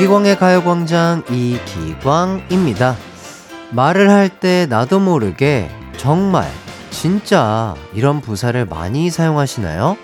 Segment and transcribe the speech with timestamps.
[0.00, 2.96] 이기광의 가요광장 이기광입니다.
[3.68, 6.50] 말을 할 때 나도 모르게 정말,
[6.88, 9.98] 진짜 이런 부사를 많이 사용하시나요?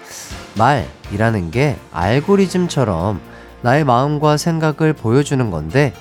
[0.58, 3.22] 말이라는 게 알고리즘처럼
[3.62, 5.94] 나의 마음과 생각을 보여주는 건데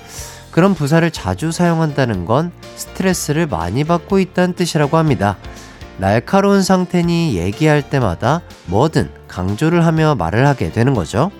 [0.50, 5.38] 그런 부사를 자주 사용한다는 건 스트레스를 많이 받고 있다는 뜻이라고 합니다.
[5.96, 11.30] 날카로운 상태니 얘기할 때마다 뭐든 강조를 하며 말을 하게 되는 거죠.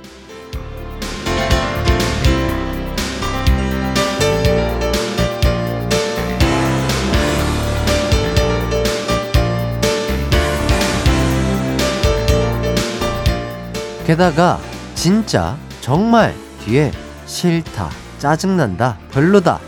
[14.07, 14.61] 게다가
[14.95, 16.33] 진짜 정말
[16.65, 16.93] 뒤에
[17.27, 19.59] 싫다, 짜증난다, 별로다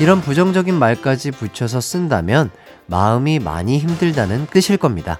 [0.00, 2.48] 이런 부정적인 말까지 붙여서 쓴다면
[2.86, 5.18] 마음이 많이 힘들다는 뜻일 겁니다.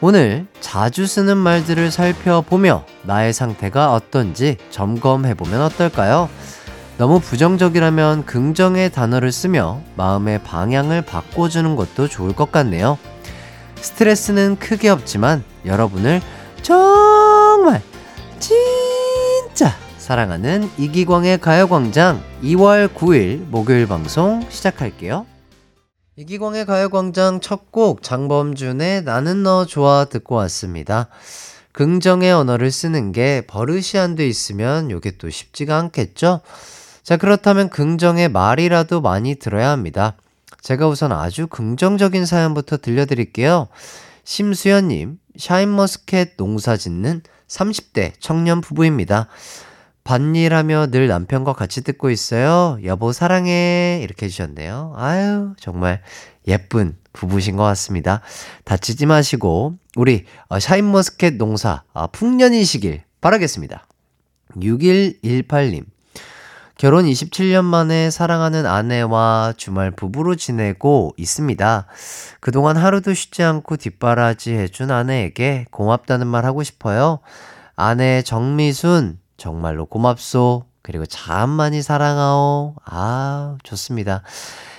[0.00, 6.30] 오늘 자주 쓰는 말들을 살펴보며 나의 상태가 어떤지 점검해보면 어떨까요?
[6.96, 12.98] 너무 부정적이라면 긍정의 단어를 쓰며 마음의 방향을 바꿔주는 것도 좋을 것 같네요.
[13.80, 16.20] 스트레스는 크게 없지만 여러분을
[16.62, 17.09] 정말
[18.40, 25.26] 진짜 사랑하는 이기광의 가요광장 2월 9일 목요일 방송 시작할게요.
[26.16, 31.08] 이기광의 가요광장 첫 곡 장범준의 나는 너 좋아 듣고 왔습니다.
[31.72, 36.40] 긍정의 언어를 쓰는 게 버릇이 안 돼 있으면 요게 또 쉽지가 않겠죠?
[37.04, 40.16] 자, 그렇다면 긍정의 말이라도 많이 들어야 합니다.
[40.62, 43.68] 제가 우선 아주 긍정적인 사연부터 들려드릴게요.
[44.24, 49.26] 심수연님, 샤인머스켓 농사 짓는 30대 청년 부부입니다.
[50.04, 52.78] 밭일하며 늘 남편과 같이 듣고 있어요.
[52.84, 54.94] 여보 사랑해 이렇게 해주셨네요.
[54.96, 56.02] 아유 정말
[56.48, 58.22] 예쁜 부부신 것 같습니다.
[58.64, 63.86] 다치지 마시고 우리 어, 샤인머스켓 농사 아, 풍년이시길 바라겠습니다.
[64.56, 65.84] 6118님
[66.80, 71.86] 결혼 27년 만에 사랑하는 아내와 주말 부부로 지내고 있습니다.
[72.40, 77.18] 그동안 하루도 쉬지 않고 뒷바라지 해준 아내에게 고맙다는 말 하고 싶어요.
[77.76, 80.64] 아내 정미순, 정말로 고맙소.
[80.80, 82.76] 그리고 참 많이 사랑하오.
[82.86, 84.22] 아, 좋습니다.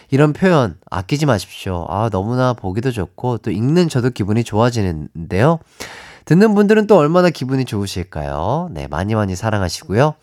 [0.09, 1.85] 이런 표현 아끼지 마십시오.
[1.87, 5.59] 아, 너무나 보기도 좋고 또 읽는 저도 기분이 좋아지는데요.
[6.25, 8.69] 듣는 분들은 또 얼마나 기분이 좋으실까요?
[8.71, 10.15] 네, 많이 많이 사랑하시고요.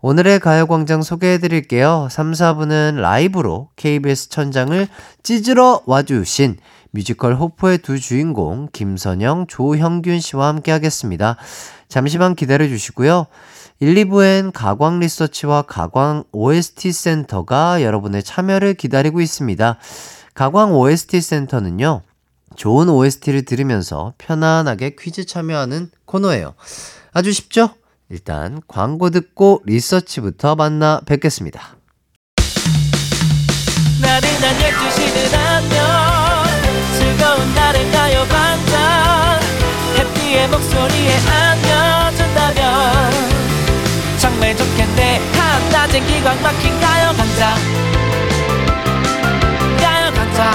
[0.00, 2.06] 오늘의 가요광장 소개해 드릴게요.
[2.10, 4.86] 3, 4부는 라이브로 KBS 천장을
[5.24, 6.56] 찢으러 와주신
[6.92, 11.36] 뮤지컬 호포의 두 주인공 김선영, 조형균 씨와 함께 하겠습니다.
[11.88, 13.26] 잠시만 기다려 주시고요.
[13.80, 19.78] 1, 2부엔 가광 리서치와 가광 OST 센터가 여러분의 참여를 기다리고 있습니다.
[20.34, 22.02] 가광 OST 센터는요.
[22.54, 26.54] 좋은 OST를 들으면서 편안하게 퀴즈 참여하는 코너예요.
[27.12, 27.70] 아주 쉽죠?
[28.10, 31.76] 일단 광고 듣고 리서치부터 만나 뵙겠습니다.
[34.00, 35.78] 나른한 12시는 안녕
[36.98, 39.40] 즐거운 날을 가요 반짝.
[39.98, 43.12] 해피의 목소리에 안겨준다면
[44.18, 45.20] 정말 좋겠네.
[45.34, 47.54] 한낮엔 기광 막힌 가요 강장
[49.80, 50.52] 가요 강장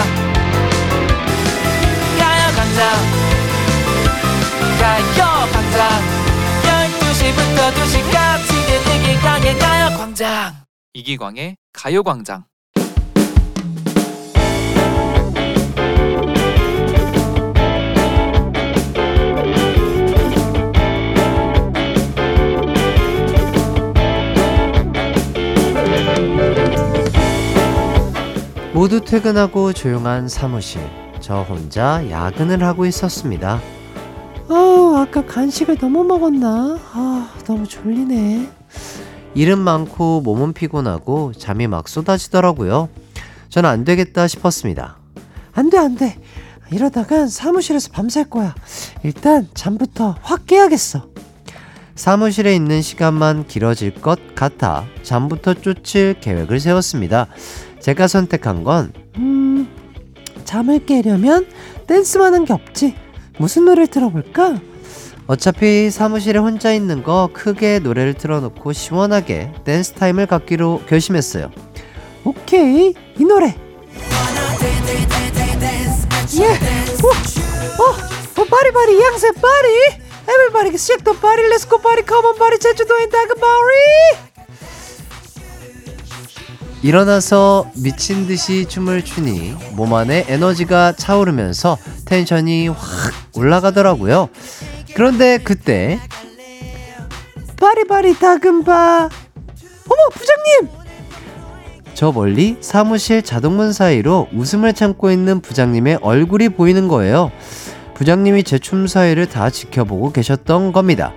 [2.19, 2.79] 가요 강장
[4.79, 5.32] 가요
[7.33, 8.49] 1시부터 2시까지
[8.95, 10.53] 이기광의 가요광장
[10.93, 12.45] 이기광의 가요광장
[28.73, 30.81] 모두 퇴근하고 조용한 사무실.
[31.19, 33.61] 저 혼자 야근을 하고 있었습니다.
[34.55, 36.77] 아, 아까 간식을 너무 먹었나?
[36.93, 38.49] 아, 너무 졸리네.
[39.33, 42.89] 일은 많고 몸은 피곤하고 잠이 막 쏟아지더라고요.
[43.49, 44.97] 저는 안 되겠다 싶었습니다.
[45.53, 46.19] 안 돼, 안 돼.
[46.71, 48.53] 이러다간 사무실에서 밤샐 거야.
[49.03, 51.07] 일단 잠부터 확 깨야겠어.
[51.95, 57.27] 사무실에 있는 시간만 길어질 것 같아 잠부터 쫓을 계획을 세웠습니다.
[57.79, 59.67] 제가 선택한 건, 음,
[60.45, 61.45] 잠을 깨려면
[61.87, 62.95] 댄스만 한 게 없지.
[63.37, 64.59] 무슨 노래를 들어볼까?
[65.27, 71.49] 어차피 사무실에 혼자 있는 거 크게 노래를 틀어놓고 시원하게 댄스 타임을 갖기로 결심했어요.
[72.25, 73.55] 오케이, 이 노래.
[76.39, 76.45] 예,
[77.03, 80.03] 오, 어, 어, 바리바리 양세 바리.
[80.75, 84.32] Shake the body, let's go party, come on party, 제주도인 다금바리.
[86.83, 92.77] 일어나서 미친 듯이 춤을 추니 몸 안에 에너지가 차오르면서 텐션이 확
[93.35, 94.27] 올라가더라고요.
[94.93, 95.99] 그런데 그때
[97.59, 99.09] 바리바리 다금바
[99.89, 100.83] 어머, 부장님!
[101.93, 107.31] 저 멀리 사무실 자동문 사이로 웃음을 참고 있는 부장님의 얼굴이 보이는 거예요.
[107.93, 111.13] 부장님이 제 춤 사이를 다 지켜보고 계셨던 겁니다.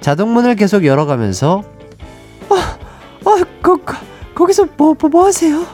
[0.00, 1.64] 자동문을 계속 열어가면서
[2.50, 2.78] 아,
[3.24, 3.94] 아, 거, 거,
[4.38, 5.66] 거기서 뭐, 뭐, 뭐 하세요?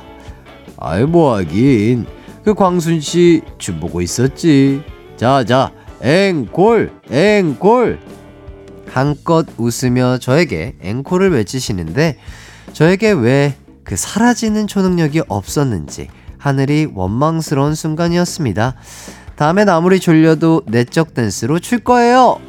[0.79, 2.07] 아이, 뭐 하긴.
[2.45, 4.83] 그 광순 씨 춤 보고 있었지.
[5.17, 5.71] 자, 자,
[6.01, 8.01] 앵콜, 앵콜.
[8.91, 12.19] 한껏 웃으며 저에게 앵콜을 외치시는데
[12.73, 16.09] 저에게 왜 그 사라지는 초능력이 없었는지
[16.39, 18.75] 하늘이 원망스러운 순간이었습니다.
[19.37, 22.41] 다음엔 아무리 졸려도 내적 댄스로 출 거예요.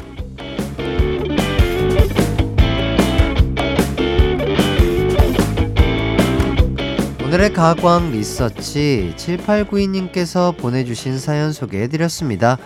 [7.36, 12.58] 오늘의 가광 리서치 7892님께서 보내주신 사연 소개해드렸습니다.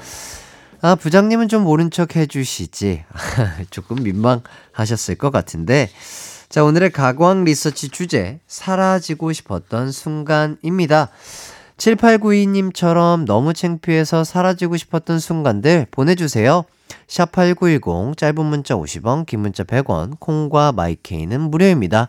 [0.81, 3.03] 아, 부장님은 좀 모른 척 해주시지.
[3.71, 5.89] 조금 민망하셨을 것 같은데.
[6.49, 11.09] 자, 오늘의 가광 리서치 주제, 사라지고 싶었던 순간입니다.
[11.77, 16.63] 7892님처럼 너무 창피해서 사라지고 싶었던 순간들 보내주세요.
[17.07, 22.07] 샵8910, 짧은 문자 50원, 긴 문자 100원, 콩과 마이케이는 무료입니다.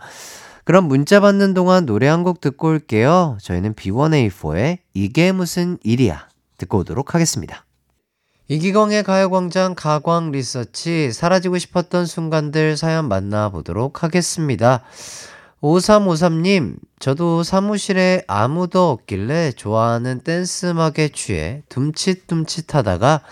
[0.70, 3.38] 그럼 문자 받는 동안 노래 한 곡 듣고 올게요.
[3.42, 6.28] 저희는 B1A4의 이게 무슨 일이야
[6.58, 7.64] 듣고 오도록 하겠습니다.
[8.46, 14.84] 이기광의 가요광장 가광 리서치 사라지고 싶었던 순간들 사연 만나보도록 하겠습니다.
[15.60, 23.22] 5353님, 저도 사무실에 아무도 없길래 좋아하는 댄스 음악에 취해 둠칫둠칫 하다가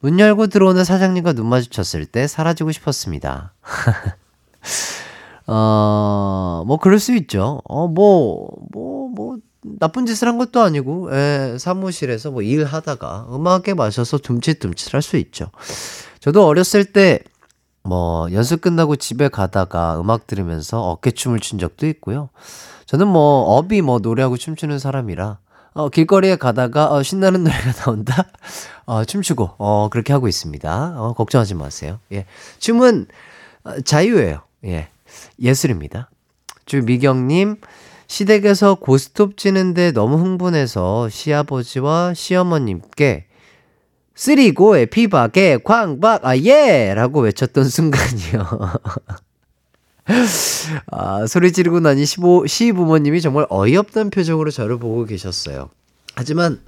[0.00, 3.54] 문 열고 들어오는 사장님과 눈 마주쳤을 때 사라지고 싶었습니다.
[5.46, 7.60] 어, 뭐, 그럴 수 있죠.
[7.68, 9.36] 어, 뭐, 뭐, 뭐,
[9.78, 15.50] 나쁜 짓을 한 것도 아니고, 예, 사무실에서 뭐 일하다가 음악에 마셔서 둠칫둠칫 할 수 있죠.
[16.20, 17.20] 저도 어렸을 때,
[17.84, 22.28] 뭐, 연습 끝나고 집에 가다가 음악 들으면서 어깨춤을 춘 적도 있고요.
[22.86, 25.38] 저는 뭐, 업이 뭐, 노래하고 춤추는 사람이라,
[25.74, 28.26] 어, 길거리에 가다가, 어, 신나는 노래가 나온다?
[28.84, 30.94] 어, 춤추고, 어, 그렇게 하고 있습니다.
[30.98, 31.98] 어, 걱정하지 마세요.
[32.12, 32.26] 예.
[32.58, 33.06] 춤은
[33.64, 34.42] 어, 자유예요.
[34.66, 34.88] 예.
[35.42, 36.10] 예술입니다.
[36.66, 37.56] 주미경님,
[38.06, 43.26] 시댁에서 고스톱 치는데 너무 흥분해서 시아버지와 시어머님께
[44.14, 48.46] 쓰리고 에 피박에 광박 아예 라고 외쳤던 순간이요.
[50.90, 55.70] 아, 소리 지르고 나니 시부, 시부모님이 정말 어이없던 표정으로 저를 보고 계셨어요.
[56.14, 56.60] 하지만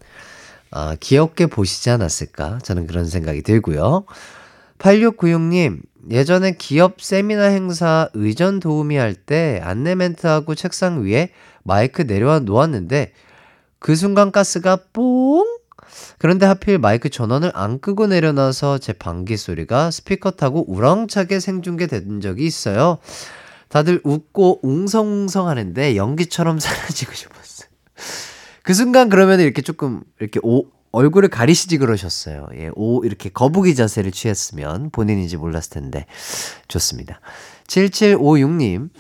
[0.71, 2.59] 아, 귀엽게 보시지 않았을까?
[2.63, 4.07] 저는 그런 생각이 들고요.
[4.79, 5.81] 8696님,
[6.11, 11.31] 예전에 기업 세미나 행사 의전 도우미 할 때 안내 멘트하고 책상 위에
[11.63, 13.13] 마이크 내려와 놓았는데
[13.79, 15.45] 그 순간 가스가 뽕!
[16.19, 22.47] 그런데 하필 마이크 전원을 안 끄고 내려놔서 제 방귀 소리가 스피커 타고 우렁차게 생중계된 적이
[22.47, 22.99] 있어요.
[23.69, 27.69] 다들 웃고 웅성웅성 하는데 연기처럼 사라지고 싶었어요.
[28.63, 30.65] 그 순간 그러면 이렇게 조금 이렇게 오,
[30.95, 32.47] 얼굴을 가리시지 그러셨어요.
[32.55, 36.07] 예, 오, 이렇게 거북이 자세를 취했으면 본인인지 몰랐을 텐데.
[36.69, 37.21] 좋습니다.
[37.67, 38.91] 7756님,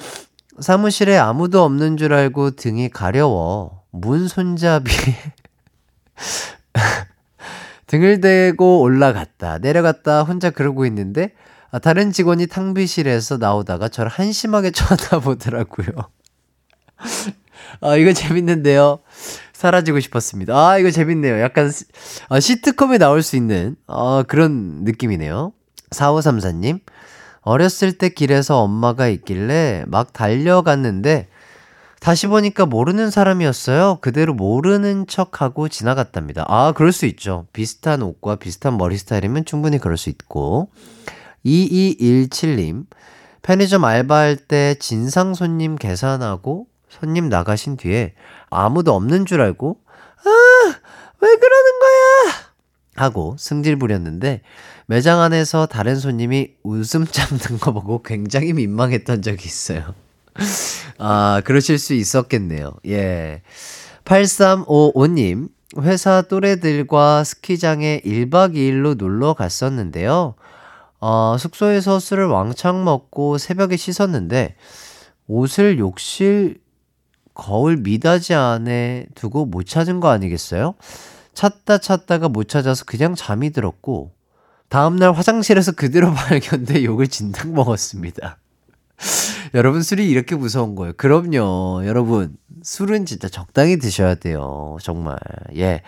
[0.58, 3.82] 사무실에 아무도 없는 줄 알고 등이 가려워.
[3.90, 4.90] 문 손잡이.
[7.86, 11.32] 등을 대고 올라갔다, 내려갔다 혼자 그러고 있는데,
[11.70, 15.86] 아, 다른 직원이 탕비실에서 나오다가 저를 한심하게 쳐다보더라고요.
[17.80, 19.00] 아, 이거 재밌는데요.
[19.64, 20.54] 사라지고 싶었습니다.
[20.54, 21.40] 아, 이거 재밌네요.
[21.40, 21.72] 약간
[22.28, 25.52] 아, 시트콤에 나올 수 있는 아, 그런 느낌이네요.
[25.90, 26.80] 4534님,
[27.40, 31.28] 어렸을 때 길에서 엄마가 있길래 막 달려갔는데
[31.98, 34.00] 다시 보니까 모르는 사람이었어요.
[34.02, 36.44] 그대로 모르는 척하고 지나갔답니다.
[36.46, 37.46] 아, 그럴 수 있죠.
[37.54, 40.68] 비슷한 옷과 비슷한 머리 스타일이면 충분히 그럴 수 있고.
[41.46, 42.84] 2217님,
[43.40, 46.66] 편의점 알바할 때 진상 손님 계산하고
[47.00, 48.14] 손님 나가신 뒤에
[48.50, 50.74] 아무도 없는 줄 알고, 아,
[51.20, 52.44] 왜 그러는 거야?
[52.96, 54.42] 하고 승질 부렸는데,
[54.86, 59.94] 매장 안에서 다른 손님이 웃음 참는 거 보고 굉장히 민망했던 적이 있어요.
[60.98, 62.74] 아, 그러실 수 있었겠네요.
[62.86, 63.42] 예.
[64.04, 65.48] 8355님,
[65.80, 70.34] 회사 또래들과 스키장에 1박 2일로 놀러 갔었는데요.
[71.00, 74.54] 어, 숙소에서 술을 왕창 먹고 새벽에 씻었는데,
[75.26, 76.58] 옷을 욕실
[77.34, 80.74] 거울 미닫이 안에 두고 못 찾은 거 아니겠어요?
[81.34, 84.12] 찾다 찾다가 못 찾아서 그냥 잠이 들었고,
[84.68, 88.38] 다음날 화장실에서 그대로 발견돼 욕을 진탕 먹었습니다.
[89.54, 90.94] 여러분, 술이 이렇게 무서운 거예요.
[90.96, 91.82] 그럼요.
[91.86, 94.76] 여러분, 술은 진짜 적당히 드셔야 돼요.
[94.80, 95.18] 정말.
[95.56, 95.82] 예.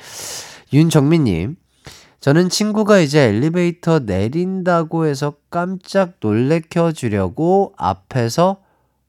[0.72, 1.56] 윤정민님,
[2.20, 8.58] 저는 친구가 이제 엘리베이터 내린다고 해서 깜짝 놀래켜 주려고 앞에서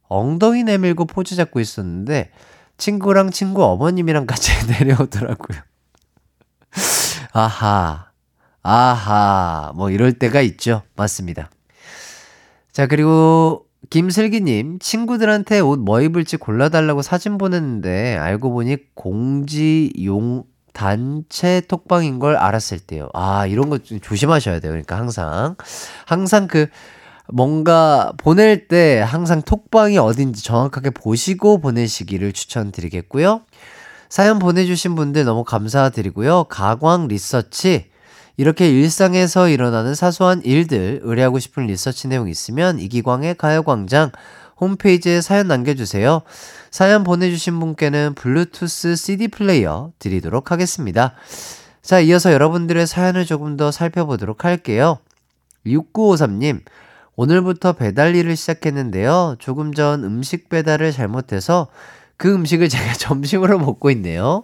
[0.07, 2.31] 엉덩이 내밀고 포즈 잡고 있었는데
[2.77, 5.59] 친구랑 친구 어머님이랑 같이 내려오더라고요.
[7.33, 8.07] 아하,
[8.63, 10.83] 아하, 뭐 이럴 때가 있죠.
[10.95, 11.49] 맞습니다.
[12.71, 22.19] 자, 그리고 김슬기님, 친구들한테 옷 뭐 입을지 골라달라고 사진 보냈는데 알고 보니 공지용 단체 톡방인
[22.19, 23.09] 걸 알았을 때요.
[23.13, 24.71] 아, 이런 거좀 조심하셔야 돼요.
[24.71, 25.55] 그러니까 항상.
[26.05, 26.67] 항상 그
[27.29, 33.41] 뭔가 보낼 때 항상 톡방이 어딘지 정확하게 보시고 보내시기를 추천드리겠고요.
[34.09, 36.45] 사연 보내주신 분들 너무 감사드리고요.
[36.45, 37.89] 가광 리서치.
[38.37, 44.11] 이렇게 일상에서 일어나는 사소한 일들, 의뢰하고 싶은 리서치 내용 있으면 이기광의 가요광장
[44.59, 46.21] 홈페이지에 사연 남겨주세요.
[46.71, 51.13] 사연 보내주신 분께는 블루투스 CD 플레이어 드리도록 하겠습니다.
[51.81, 54.99] 자, 이어서 여러분들의 사연을 조금 더 살펴보도록 할게요.
[55.65, 56.61] 6953님,
[57.17, 59.35] 오늘부터 배달 일을 시작했는데요.
[59.39, 61.67] 조금 전 음식 배달을 잘못해서
[62.15, 64.43] 그 음식을 제가 점심으로 먹고 있네요.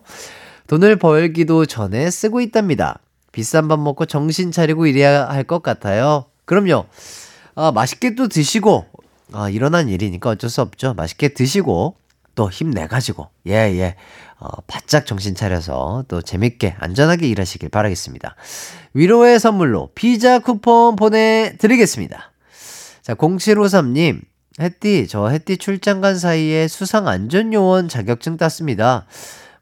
[0.67, 2.99] 돈을 벌기도 전에 쓰고 있답니다.
[3.31, 6.25] 비싼 밥 먹고 정신 차리고 일해야 할 것 같아요.
[6.45, 6.85] 그럼요.
[7.55, 8.85] 아, 맛있게 또 드시고,
[9.33, 10.93] 아, 일어난 일이니까 어쩔 수 없죠.
[10.95, 11.95] 맛있게 드시고,
[12.35, 13.95] 또 힘내가지고, 예, 예.
[14.39, 18.35] 어, 바짝 정신 차려서 또 재밌게, 안전하게 일하시길 바라겠습니다.
[18.95, 22.32] 위로의 선물로 피자 쿠폰 보내드리겠습니다.
[23.03, 24.21] 자, 0753님.
[24.61, 29.05] 햇띠, 저 햇띠 출장 간 사이에 수상 안전요원 자격증 땄습니다.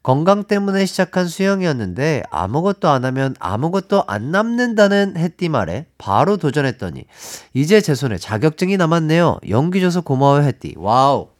[0.04, 7.04] 건강 때문에 시작한 수영이었는데 아무것도 안 하면 아무것도 안 남는다는 햇띠 말에 바로 도전했더니
[7.52, 9.38] 이제 제 손에 자격증이 남았네요.
[9.48, 10.74] 용기 줘서 고마워요 햇띠.
[10.76, 11.30] 와우.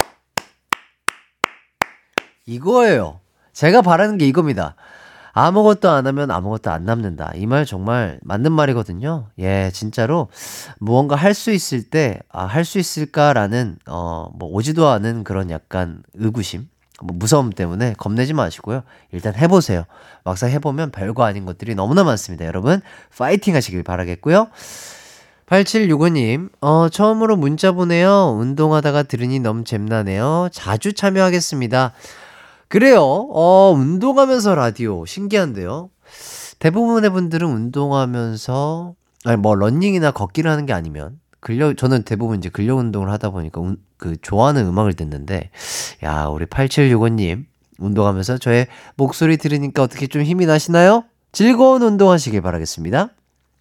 [2.46, 3.20] 이거예요.
[3.52, 4.74] 제가 바라는 게 이겁니다.
[5.32, 7.32] 아무것도 안 하면 아무것도 안 남는다.
[7.36, 9.28] 이 말 정말 맞는 말이거든요.
[9.38, 10.28] 예, 진짜로
[10.78, 16.02] 무언가 할 수 있을 때, 아, 할 수 있을까라는, 어, 뭐, 오지도 않은 그런 약간
[16.14, 16.68] 의구심,
[17.02, 18.82] 뭐 무서움 때문에 겁내지 마시고요.
[19.10, 19.84] 일단 해보세요.
[20.24, 22.44] 막상 해보면 별거 아닌 것들이 너무나 많습니다.
[22.46, 22.80] 여러분,
[23.16, 24.48] 파이팅 하시길 바라겠고요.
[25.46, 28.36] 8765님, 어, 처음으로 문자 보내요.
[28.38, 30.48] 운동하다가 들으니 너무 잼나네요.
[30.52, 31.92] 자주 참여하겠습니다.
[32.72, 33.02] 그래요.
[33.02, 35.04] 어, 운동하면서 라디오.
[35.04, 35.90] 신기한데요.
[36.58, 38.94] 대부분의 분들은 운동하면서,
[39.26, 43.60] 아니, 뭐, 런닝이나 걷기를 하는 게 아니면, 근력, 저는 대부분 이제 근력 운동을 하다 보니까,
[43.60, 45.50] 운, 그, 좋아하는 음악을 듣는데,
[46.02, 47.44] 야, 우리 8765님,
[47.78, 51.04] 운동하면서 저의 목소리 들으니까 어떻게 좀 힘이 나시나요?
[51.30, 53.10] 즐거운 운동 하시길 바라겠습니다.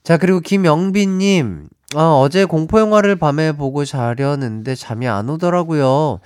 [0.05, 6.21] 자, 그리고 김영빈님, 어, 어제 공포영화를 밤에 보고 자려는데 잠이 안 오더라고요.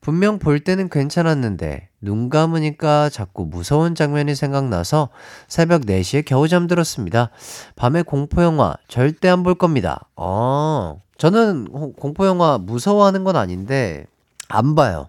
[0.00, 5.10] 분명 볼 때는 괜찮았는데 눈 감으니까 자꾸 무서운 장면이 생각나서
[5.46, 7.30] 새벽 4시에 겨우 잠들었습니다.
[7.76, 10.08] 밤에 공포영화 절대 안 볼 겁니다.
[10.16, 14.06] 어, 저는 공포영화 무서워하는 건 아닌데
[14.48, 15.08] 안 봐요.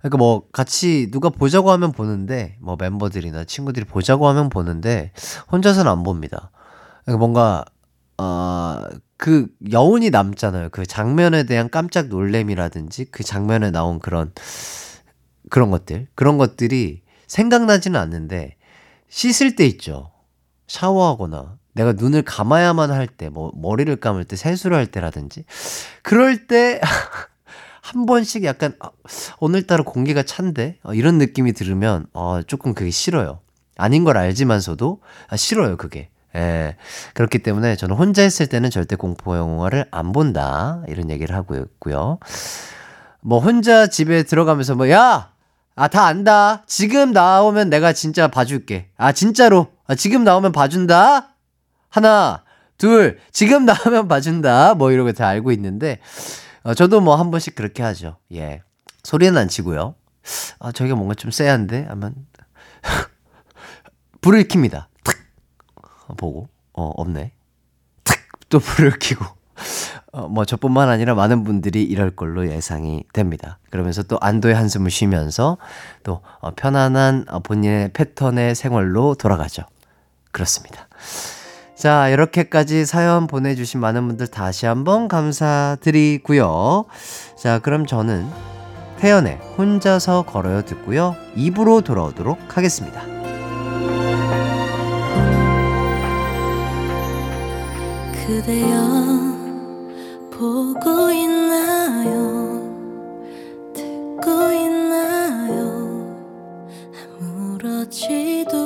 [0.00, 5.12] 그러니까 뭐 같이 누가 보자고 하면 보는데 뭐 멤버들이나 친구들이 보자고 하면 보는데
[5.52, 6.50] 혼자서는 안 봅니다.
[7.04, 7.64] 그러니까 뭔가
[8.18, 8.82] 어,
[9.22, 10.70] 그 여운이 남잖아요.
[10.70, 14.32] 그 장면에 대한 깜짝 놀램이라든지 그 장면에 나온 그런
[15.48, 18.56] 그런 것들 그런 것들이 생각나지는 않는데
[19.08, 20.10] 씻을 때 있죠.
[20.66, 25.44] 샤워하거나 내가 눈을 감아야만 할 때, 뭐 머리를 감을 때, 세수를 할 때라든지
[26.02, 26.80] 그럴 때
[27.80, 28.90] 한 번씩 약간 아,
[29.38, 33.38] 오늘따라 공기가 찬데 어, 이런 느낌이 들으면 어, 조금 그게 싫어요.
[33.76, 36.10] 아닌 걸 알지만서도 아, 싫어요 그게.
[36.36, 36.76] 예.
[37.14, 40.82] 그렇기 때문에 저는 혼자 있을 때는 절대 공포 영화를 안 본다.
[40.88, 42.18] 이런 얘기를 하고 있고요.
[43.20, 45.30] 뭐 혼자 집에 들어가면서 뭐 야!
[45.74, 46.64] 아, 다 안다.
[46.66, 48.90] 지금 나오면 내가 진짜 봐줄게.
[48.98, 49.68] 아, 진짜로.
[49.86, 51.34] 아, 지금 나오면 봐준다.
[51.88, 52.44] 하나,
[52.76, 54.74] 둘, 지금 나오면 봐준다.
[54.74, 55.98] 뭐 이러고 다 알고 있는데,
[56.62, 58.18] 어, 저도 뭐 한 번씩 그렇게 하죠.
[58.34, 58.62] 예.
[59.02, 59.94] 소리는 안 치고요.
[60.58, 61.86] 아, 저기가 뭔가 좀 쎄한데?
[61.88, 62.14] 하면,
[64.20, 64.86] 불을 킵니다.
[66.16, 67.32] 보고 어 없네
[68.04, 69.24] 탁또 불을 켜고
[70.12, 73.58] 어, 뭐 저뿐만 아니라 많은 분들이 이럴 걸로 예상이 됩니다.
[73.70, 75.56] 그러면서 또 안도의 한숨을 쉬면서
[76.02, 79.62] 또 어, 편안한 어, 본인의 패턴의 생활로 돌아가죠.
[80.30, 80.88] 그렇습니다.
[81.74, 86.84] 자, 이렇게까지 사연 보내주신 많은 분들 다시 한번 감사드리고요.
[87.36, 88.28] 자, 그럼 저는
[88.98, 91.16] 태연의 혼자서 걸어요 듣고요.
[91.34, 93.21] 입으로 돌아오도록 하겠습니다.
[98.32, 98.78] 그대여
[100.30, 102.62] 보고 있나요
[103.74, 106.16] 듣고 있나요
[107.20, 108.56] 아무렇지도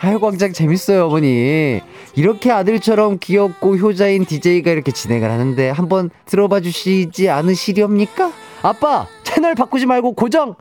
[0.00, 1.80] 가요광장 재밌어요, 어머니.
[2.16, 8.43] 이렇게 아들처럼 귀엽고 효자인 DJ가 이렇게 진행을 하는데 한번 들어봐 주시지 않으시렵니까?
[8.64, 10.54] 아빠, 채널 바꾸지 말고 고정해!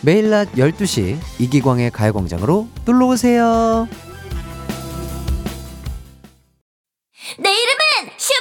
[0.00, 3.86] 매일 낮 12시 이기광의 가요광장으로 놀러오세요.
[7.38, 8.32] 내 이름은 슈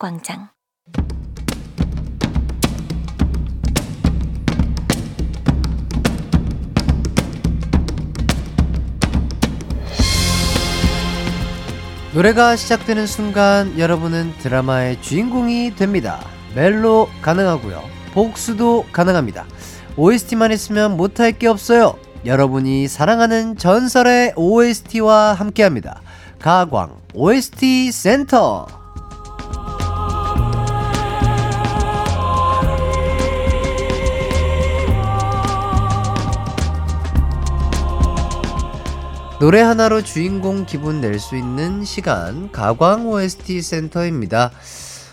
[0.00, 0.48] 가요광장
[12.14, 16.18] 노래가 시작되는 순간 여러분은 드라마의 주인공이 됩니다.
[16.56, 17.80] 멜로 가능하고요.
[18.12, 19.44] 복수도 가능합니다.
[19.96, 21.96] OST만 있으면 못할 게 없어요.
[22.24, 26.02] 여러분이 사랑하는 전설의 OST와 함께합니다.
[26.40, 28.79] 가광 OST 센터.
[39.40, 44.50] 노래 하나로 주인공 기분 낼 수 있는 시간 가광 OST 센터입니다.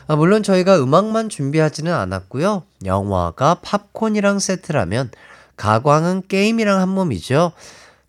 [0.08, 2.64] 아, 물론 저희가 음악만 준비하지는 않았고요.
[2.86, 5.12] 영화가 팝콘이랑 세트라면
[5.56, 7.54] 가광은 게임이랑 한 몸이죠.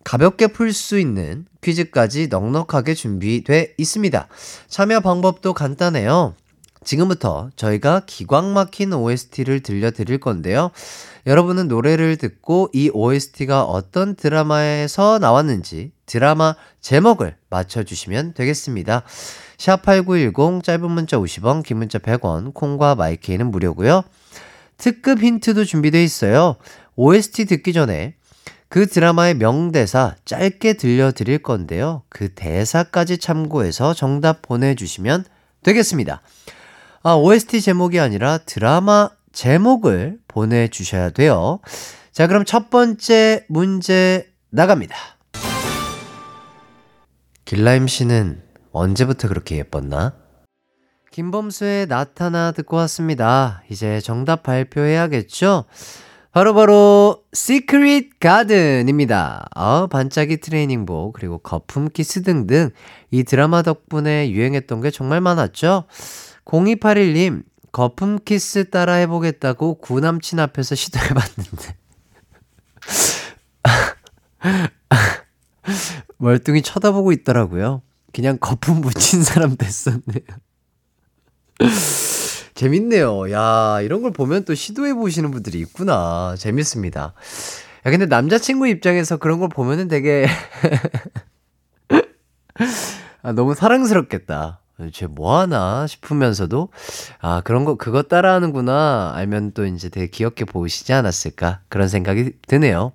[0.03, 4.27] 가볍게 풀 수 있는 퀴즈까지 넉넉하게 준비돼 있습니다.
[4.67, 6.35] 참여 방법도 간단해요.
[6.83, 10.71] 지금부터 저희가 기광 막힌 OST를 들려드릴 건데요.
[11.27, 19.03] 여러분은 노래를 듣고 이 OST가 어떤 드라마에서 나왔는지 드라마 제목을 맞춰주시면 되겠습니다.
[19.57, 24.03] 샵8910 짧은 문자 50원, 긴 문자 100원, 콩과 마이케이는 무료고요.
[24.77, 26.55] 특급 힌트도 준비되어 있어요.
[26.95, 28.15] OST 듣기 전에
[28.69, 32.03] 그 드라마의 명대사 짧게 들려드릴 건데요.
[32.07, 35.25] 그 대사까지 참고해서 정답 보내주시면
[35.63, 36.21] 되겠습니다.
[37.01, 41.59] 아, OST 제목이 아니라 드라마 제목을 보내주셔야 돼요.
[42.11, 44.95] 자, 그럼 첫 번째 문제 나갑니다.
[47.45, 48.41] 길라임 씨는
[48.73, 50.13] 언제부터 그렇게 예뻤나?
[51.11, 53.63] 김범수의 나타나 듣고 왔습니다.
[53.69, 55.65] 이제 정답 발표해야겠죠?
[56.31, 59.47] 바로바로 시크릿 가든입니다.
[59.55, 62.69] 아, 반짝이 트레이닝복 그리고 거품 키스 등등
[63.09, 65.85] 이 드라마 덕분에 유행했던 게 정말 많았죠?
[66.49, 71.75] 0281님 거품 키스 따라 해보겠다고 구남친 앞에서 시도해봤는데
[76.17, 77.81] 멀뚱히 쳐다보고 있더라고요.
[78.11, 80.21] 그냥 거품 묻힌 사람 됐었네요.
[82.55, 83.31] 재밌네요.
[83.31, 86.35] 야, 이런 걸 보면 또 시도해 보시는 분들이 있구나.
[86.37, 87.13] 재밌습니다.
[87.85, 90.27] 야, 근데 남자친구 입장에서 그런 걸 보면은 되게
[93.21, 94.59] 아, 너무 사랑스럽겠다.
[94.93, 96.69] 쟤 뭐하나 싶으면서도,
[97.21, 99.13] 아, 그런 거, 그거 따라하는구나.
[99.15, 101.61] 알면 또 이제 되게 귀엽게 보이시지 않았을까.
[101.69, 102.93] 그런 생각이 드네요.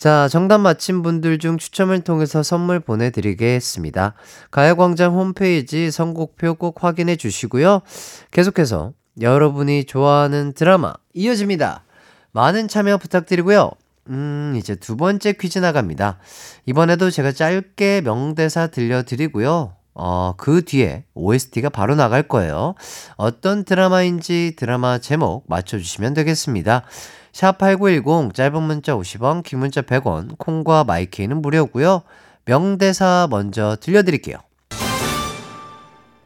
[0.00, 4.14] 자, 정답 맞힌 분들 중 추첨을 통해서 선물 보내드리겠습니다.
[4.50, 7.82] 가요광장 홈페이지 선곡표 꼭 확인해 주시고요.
[8.30, 11.84] 계속해서 여러분이 좋아하는 드라마 이어집니다.
[12.32, 13.72] 많은 참여 부탁드리고요.
[14.08, 16.18] 음, 이제 두 번째 퀴즈 나갑니다.
[16.64, 19.74] 이번에도 제가 짧게 명대사 들려드리고요.
[20.02, 22.74] 어, 그 뒤에 OST가 바로 나갈 거예요.
[23.16, 26.84] 어떤 드라마인지 드라마 제목 맞춰주시면 되겠습니다.
[27.32, 32.02] 샵8910 짧은 문자 50원, 긴 문자 100원, 콩과 마이케이는 무료고요.
[32.46, 34.38] 명대사 먼저 들려드릴게요.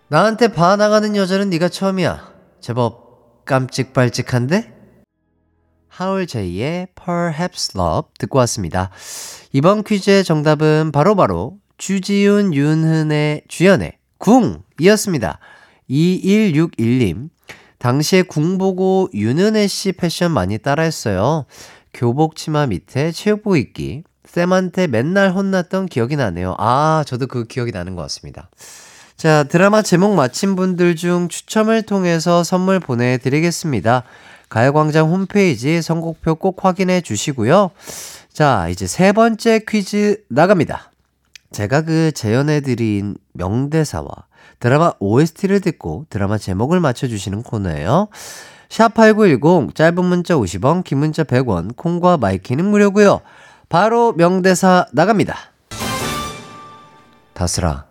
[0.06, 2.32] 나한테 반항하는 여자는 네가 처음이야.
[2.60, 4.72] 제법 깜찍발찍한데?
[5.88, 8.90] 하울 제이의 Perhaps Love 듣고 왔습니다.
[9.52, 15.38] 이번 퀴즈의 정답은 바로바로 바로 주지훈, 윤흔의 주연의 궁이었습니다.
[15.90, 17.28] 2161님,
[17.78, 21.44] 당시에 궁 보고 윤은혜 씨 패션 많이 따라했어요.
[21.92, 24.02] 교복 치마 밑에 체육복 입기.
[24.26, 26.56] 쌤한테 맨날 혼났던 기억이 나네요.
[26.58, 28.48] 아, 저도 그 기억이 나는 것 같습니다.
[29.16, 34.02] 자, 드라마 제목 맞힌 분들 중 추첨을 통해서 선물 보내드리겠습니다.
[34.48, 37.70] 가요광장 홈페이지 선곡표 꼭 확인해 주시고요.
[38.32, 40.90] 자, 이제 세 번째 퀴즈 나갑니다.
[41.54, 44.10] 제가 그 재연해드린 명대사와
[44.58, 48.08] 드라마 OST를 듣고 드라마 제목을 맞춰주시는 코너예요.
[48.68, 53.20] 샵8910 짧은 문자 50원, 긴 문자 100원, 콩과 마이케이는 무료고요.
[53.68, 55.36] 바로 명대사 나갑니다.
[57.34, 57.86] 다슬아,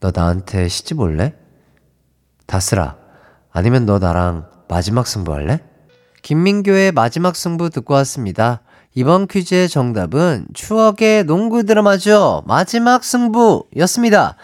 [0.00, 1.34] 너 나한테 시집 올래?
[2.46, 2.96] 다슬아,
[3.52, 5.60] 아니면 너 나랑 마지막 승부 할래?
[6.22, 8.62] 김민교의 마지막 승부 듣고 왔습니다.
[8.94, 12.42] 이번 퀴즈의 정답은 추억의 농구 드라마죠.
[12.46, 14.36] 마지막 승부였습니다.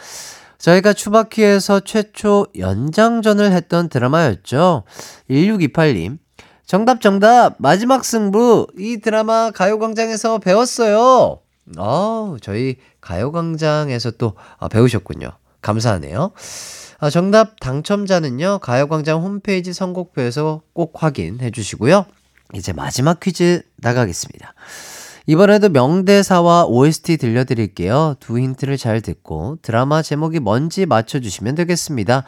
[0.58, 4.84] 저희가 추바퀴에서 최초 연장전을 했던 드라마였죠.
[5.28, 6.18] 1628님.
[6.64, 7.56] 정답, 정답.
[7.58, 8.66] 마지막 승부.
[8.78, 11.40] 이 드라마 가요광장에서 배웠어요.
[11.78, 15.30] 어, 저희 가요광장에서 또 아, 배우셨군요.
[15.60, 16.30] 감사하네요.
[16.98, 22.06] 아, 정답 당첨자는요, 가요광장 홈페이지 선곡표에서 꼭 확인해 주시고요.
[22.54, 24.54] 이제 마지막 퀴즈 나가겠습니다.
[25.28, 28.14] 이번에도 명대사와 OST 들려드릴게요.
[28.20, 32.22] 두 힌트를 잘 듣고 드라마 제목이 뭔지 맞춰주시면 되겠습니다.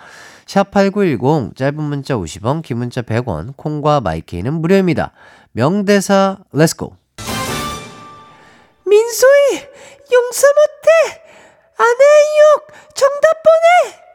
[0.47, 5.13] 샵8910, 짧은 문자 50원, 긴 문자 100원, 콩과 마이케이는 무료입니다.
[5.53, 6.97] 명대사, let's go!
[8.87, 9.69] 민소희!
[10.13, 11.23] 용서 못해!
[11.77, 12.67] 아내의 유혹!
[12.95, 14.09] 정답 보내!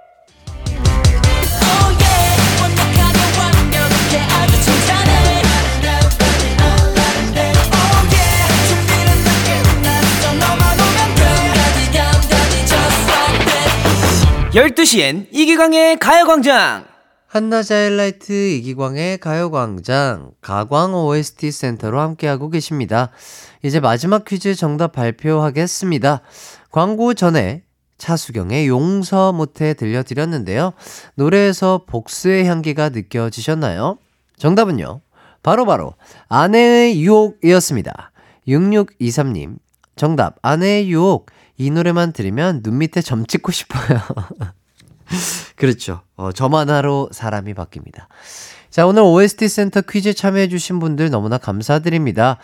[14.55, 16.85] 열두 시엔 이기광의 가요광장
[17.25, 23.09] 한낮 하이라이트 이기광의 가요광장 가광 OST 센터로 함께하고 계십니다.
[23.63, 26.21] 이제 마지막 퀴즈 정답 발표하겠습니다.
[26.69, 27.63] 광고 전에
[27.97, 30.73] 차수경의 용서 못해 들려드렸는데요.
[31.15, 33.97] 노래에서 복수의 향기가 느껴지셨나요?
[34.37, 35.01] 정답은요.
[35.41, 35.95] 바로바로
[36.29, 38.11] 아내의 유혹이었습니다.
[38.47, 39.55] 6623님
[39.95, 41.25] 정답 아내의 유혹
[41.57, 43.99] 이 노래만 들으면 눈 밑에 점 찍고 싶어요.
[45.55, 46.01] 그렇죠.
[46.15, 48.07] 어, 점 하나로 사람이 바뀝니다.
[48.69, 52.39] 자, 오늘 OST 센터 퀴즈 참여해주신 분들 너무나 감사드립니다.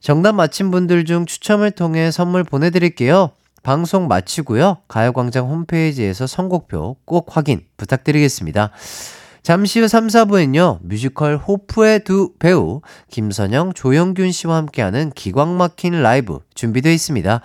[0.00, 3.30] 정답 맞힌 분들 중 추첨을 통해 선물 보내드릴게요.
[3.62, 4.78] 방송 마치고요.
[4.88, 8.70] 가요광장 홈페이지에서 선곡표 꼭 확인 부탁드리겠습니다.
[9.44, 12.80] 잠시 후 3, 4부엔요, 뮤지컬 호프의 두 배우,
[13.10, 17.42] 김선영, 조영균 씨와 함께하는 기광 막힌 라이브 준비되어 있습니다.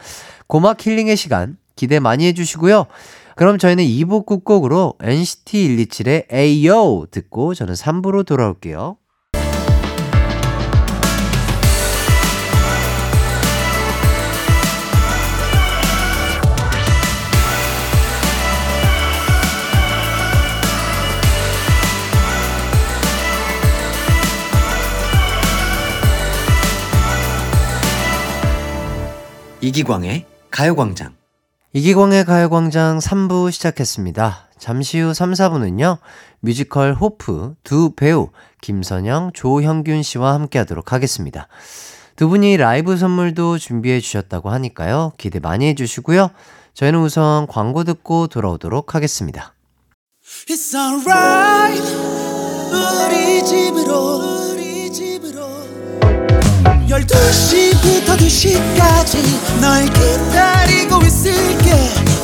[0.48, 2.86] 고막 힐링의 시간 기대 많이 해주시고요.
[3.36, 8.96] 그럼 저희는 2부 끝곡으로 NCT 127의 Ayo 듣고 저는 3부로 돌아올게요.
[29.62, 31.14] 이기광의 가요광장
[31.74, 34.48] 이기광의 가요광장 3부 시작했습니다.
[34.58, 35.98] 잠시 후 3, 4부는요,
[36.40, 38.30] 뮤지컬 호프 두 배우,
[38.62, 41.48] 김선영, 조형균 씨와 함께 하도록 하겠습니다.
[42.16, 46.32] 두 분이 라이브 선물도 준비해 주셨다고 하니까요, 기대 많이 해 주시고요.
[46.74, 49.54] 저희는 우선 광고 듣고 돌아오도록 하겠습니다.
[50.48, 51.84] It's alright
[52.72, 54.39] 우리 집으로 우리 집으로
[56.90, 61.70] 12시부터 2시까지 널 기다리고 있을게.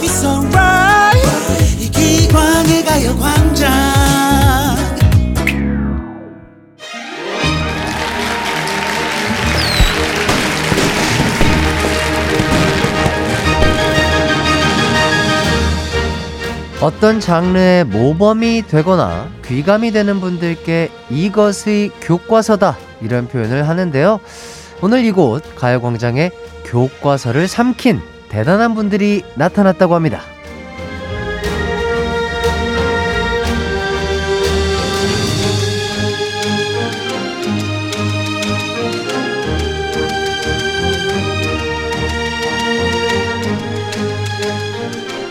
[0.02, 1.22] It's alright.
[1.80, 4.26] 이 기광의 가요광장.
[16.82, 24.20] 어떤 장르의 모범이 되거나 귀감이 되는 분들께 이것의 교과서다 이런 표현을 하는데요.
[24.82, 26.32] 오늘 이곳 가요광장에
[26.66, 30.22] 교과서를 삼킨 대단한 분들이 나타났다고 합니다.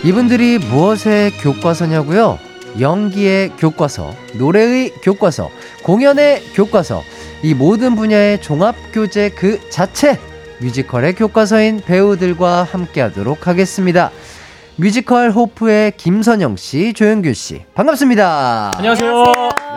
[0.05, 2.39] 이분들이 무엇의 교과서냐고요?
[2.79, 5.51] 연기의 교과서, 노래의 교과서,
[5.83, 7.03] 공연의 교과서,
[7.45, 10.19] 이 모든 분야의 종합교재 그 자체,
[10.63, 14.11] 뮤지컬의 교과서인 배우들과 함께 하도록 하겠습니다.
[14.77, 18.71] 뮤지컬 호프의 김선영 씨, 조형균 씨, 반갑습니다.
[18.79, 19.13] 안녕하세요.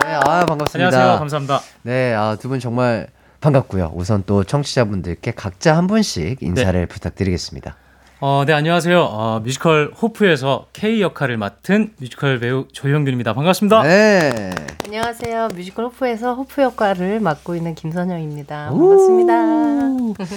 [0.06, 0.86] 네, 아, 반갑습니다.
[0.88, 1.18] 안녕하세요.
[1.18, 1.60] 감사합니다.
[1.82, 3.08] 네, 아, 두 분 정말
[3.42, 3.92] 반갑고요.
[3.94, 7.76] 우선 또 청취자분들께 각자 한 분씩 인사를 부탁드리겠습니다.
[8.20, 9.00] 어, 네, 안녕하세요.
[9.00, 13.32] 어, 뮤지컬 호프에서 K 역할을 맡은 뮤지컬 배우 조형균입니다.
[13.32, 13.82] 반갑습니다.
[13.84, 14.50] 네.
[14.84, 15.48] 안녕하세요.
[15.54, 18.70] 뮤지컬 호프에서 호프 역할을 맡고 있는 김선영입니다.
[18.70, 20.24] 반갑습니다.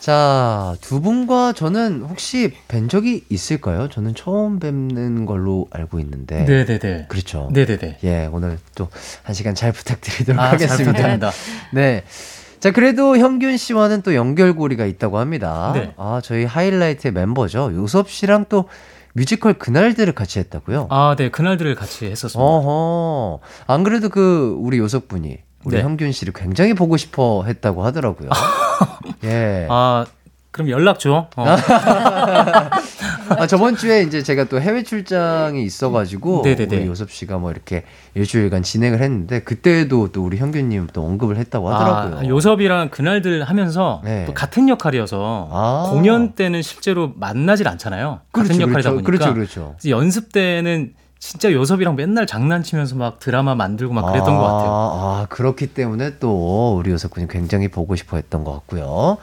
[0.00, 3.88] 자, 두 분과 저는 혹시 뵌 적이 있을까요?
[3.88, 6.44] 저는 처음 뵙는 걸로 알고 있는데.
[6.44, 7.06] 네, 네, 네.
[7.08, 7.48] 그렇죠.
[7.52, 7.98] 네, 네, 네.
[8.04, 8.88] 예, 오늘 또
[9.22, 10.92] 한 시간 잘 부탁드리도록 아, 잘 하겠습니다.
[10.92, 11.30] 부탁드립니다.
[11.72, 12.04] 네.
[12.66, 15.70] 자, 그래도 형균 씨와는 또 연결고리가 있다고 합니다.
[15.72, 15.94] 네.
[15.96, 17.70] 아, 저희 하이라이트의 멤버죠.
[17.72, 18.68] 요섭 씨랑 또
[19.12, 20.88] 뮤지컬 그날들을 같이 했다고요?
[20.90, 21.30] 아, 네.
[21.30, 22.44] 그날들을 같이 했었습니다.
[22.44, 23.38] 어허.
[23.68, 25.82] 안 그래도 그 우리 요석 분이 우리 네.
[25.84, 28.30] 형균 씨를 굉장히 보고 싶어 했다고 하더라고요.
[29.22, 29.68] 예.
[29.70, 30.04] 아,
[30.50, 31.28] 그럼 연락 줘.
[31.36, 31.44] 어.
[33.30, 36.76] 아, 저번 주에 이제 제가 또 해외 출장이 있어가지고 네네네.
[36.76, 37.84] 우리 요섭 씨가 뭐 이렇게
[38.14, 42.18] 일주일간 진행을 했는데 그때도 또 우리 형균님 또 언급을 했다고 하더라고요.
[42.18, 44.24] 아, 요섭이랑 그날들 하면서 네.
[44.26, 45.90] 또 같은 역할이어서 아.
[45.90, 48.20] 공연 때는 실제로 만나질 않잖아요.
[48.32, 49.04] 같은 그렇죠, 역할이다 그렇죠.
[49.04, 49.32] 보니까.
[49.34, 49.90] 그렇죠, 그렇죠.
[49.90, 54.70] 연습 때는 진짜 요섭이랑 맨날 장난치면서 막 드라마 만들고 막 그랬던 아, 것 같아요.
[54.70, 59.16] 아, 그렇기 때문에 또 우리 요섭 군이 굉장히 보고 싶어 했던 것 같고요.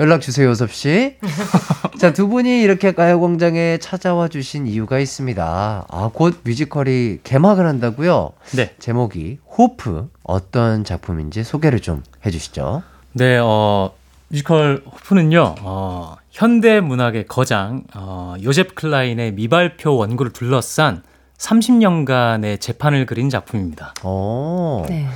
[0.00, 1.16] 연락 주세요, 요섭 씨.
[2.00, 5.86] 자, 두 분이 이렇게 가요광장에 찾아와 주신 이유가 있습니다.
[5.88, 8.32] 아, 곧 뮤지컬이 개막을 한다고요?
[8.56, 8.74] 네.
[8.78, 10.08] 제목이 호프.
[10.24, 12.82] 어떤 작품인지 소개를 좀 해주시죠.
[13.12, 13.92] 네, 어,
[14.28, 21.02] 뮤지컬 호프는요, 어, 현대 문학의 거장, 어, 요셉 클라인의 미발표 원고를 둘러싼
[21.38, 23.94] 30년간의 재판을 그린 작품입니다.
[24.02, 24.84] 어.
[24.88, 25.06] 네.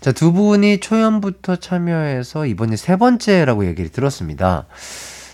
[0.00, 4.66] 자, 두 분이 초연부터 참여해서 이번이 세 번째라고 얘기를 들었습니다.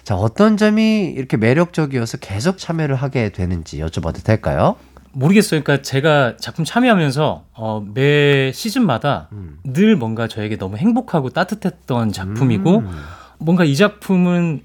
[0.04, 4.76] 자, 어떤 점이 이렇게 매력적이어서 계속 참여를 하게 되는지 여쭤봐도 될까요?
[5.12, 5.62] 모르겠어요.
[5.62, 9.58] 그러니까 제가 작품 참여하면서 어, 매 시즌마다 음.
[9.64, 12.90] 늘 뭔가 저에게 너무 행복하고 따뜻했던 작품이고 음.
[13.38, 14.62] 뭔가 이 작품은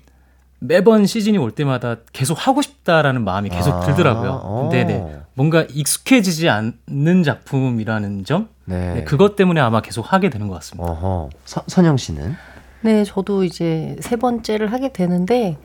[0.60, 4.41] 매번 시즌이 올 때마다 계속 하고 싶다라는 마음이 계속 아, 들더라고요.
[4.43, 4.69] 어.
[4.71, 5.19] 네네.
[5.39, 8.49] 뭔가 익숙해지지 않는 작품이라는 점?
[8.65, 8.95] 네.
[8.95, 10.91] 네, 그것 때문에 아마 계속 하게 되는 것 같습니다.
[10.91, 11.30] 어허.
[11.45, 12.36] 서, 선영 씨는?
[12.82, 15.58] 네, 저도 이제 세 번째를 하게 되는데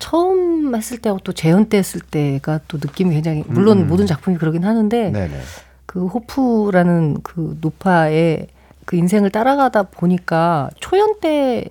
[0.00, 3.86] 처음 했을 때하고 또 재연 때 했을 때가 또 느낌이 굉장히 물론 음.
[3.86, 5.40] 모든 작품이 그러긴 하는데 네네.
[5.86, 8.48] 그 호프라는 그 노파의
[8.84, 11.68] 그 인생을 따라가다 보니까 초연 때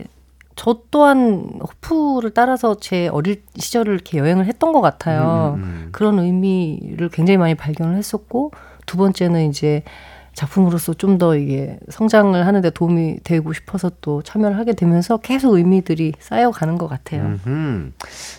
[0.56, 5.56] 저 또한 호프를 따라서 제 어릴 시절을 이렇게 여행을 했던 것 같아요.
[5.58, 5.90] 음, 음.
[5.92, 8.52] 그런 의미를 굉장히 많이 발견을 했었고
[8.86, 9.84] 두 번째는 이제
[10.34, 16.14] 작품으로서 좀 더 이게 성장을 하는데 도움이 되고 싶어서 또 참여를 하게 되면서 계속 의미들이
[16.18, 17.38] 쌓여가는 것 같아요.
[17.46, 17.92] 음흠.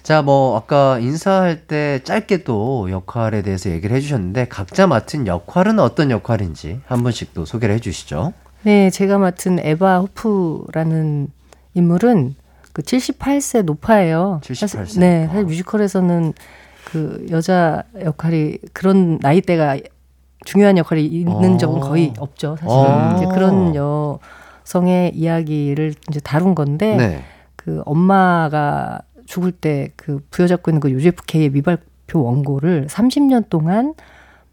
[0.03, 6.11] 자, 뭐 아까 인사할 때 짧게 또 역할에 대해서 얘기를 해주셨는데 각자 맡은 역할은 어떤
[6.11, 8.33] 역할인지 한 분씩 또 소개를 해주시죠.
[8.63, 11.29] 네, 제가 맡은 에바 호프라는
[11.75, 12.35] 인물은
[12.73, 14.41] 그 78세 노파예요.
[14.43, 15.27] 78세 사실, 네.
[15.27, 16.33] 사실 뮤지컬에서는
[16.85, 19.79] 그 여자 역할이 그런 나이대가
[20.45, 21.57] 중요한 역할이 있는 어.
[21.57, 22.57] 적은 거의 없죠.
[22.61, 23.17] 사실은 어.
[23.17, 27.25] 이제 그런 여성의 이야기를 이제 다룬 건데 네.
[27.57, 33.95] 그 엄마가 죽을 때 그 부여잡고 있는 그 UFK의 미발표 원고를 30년 동안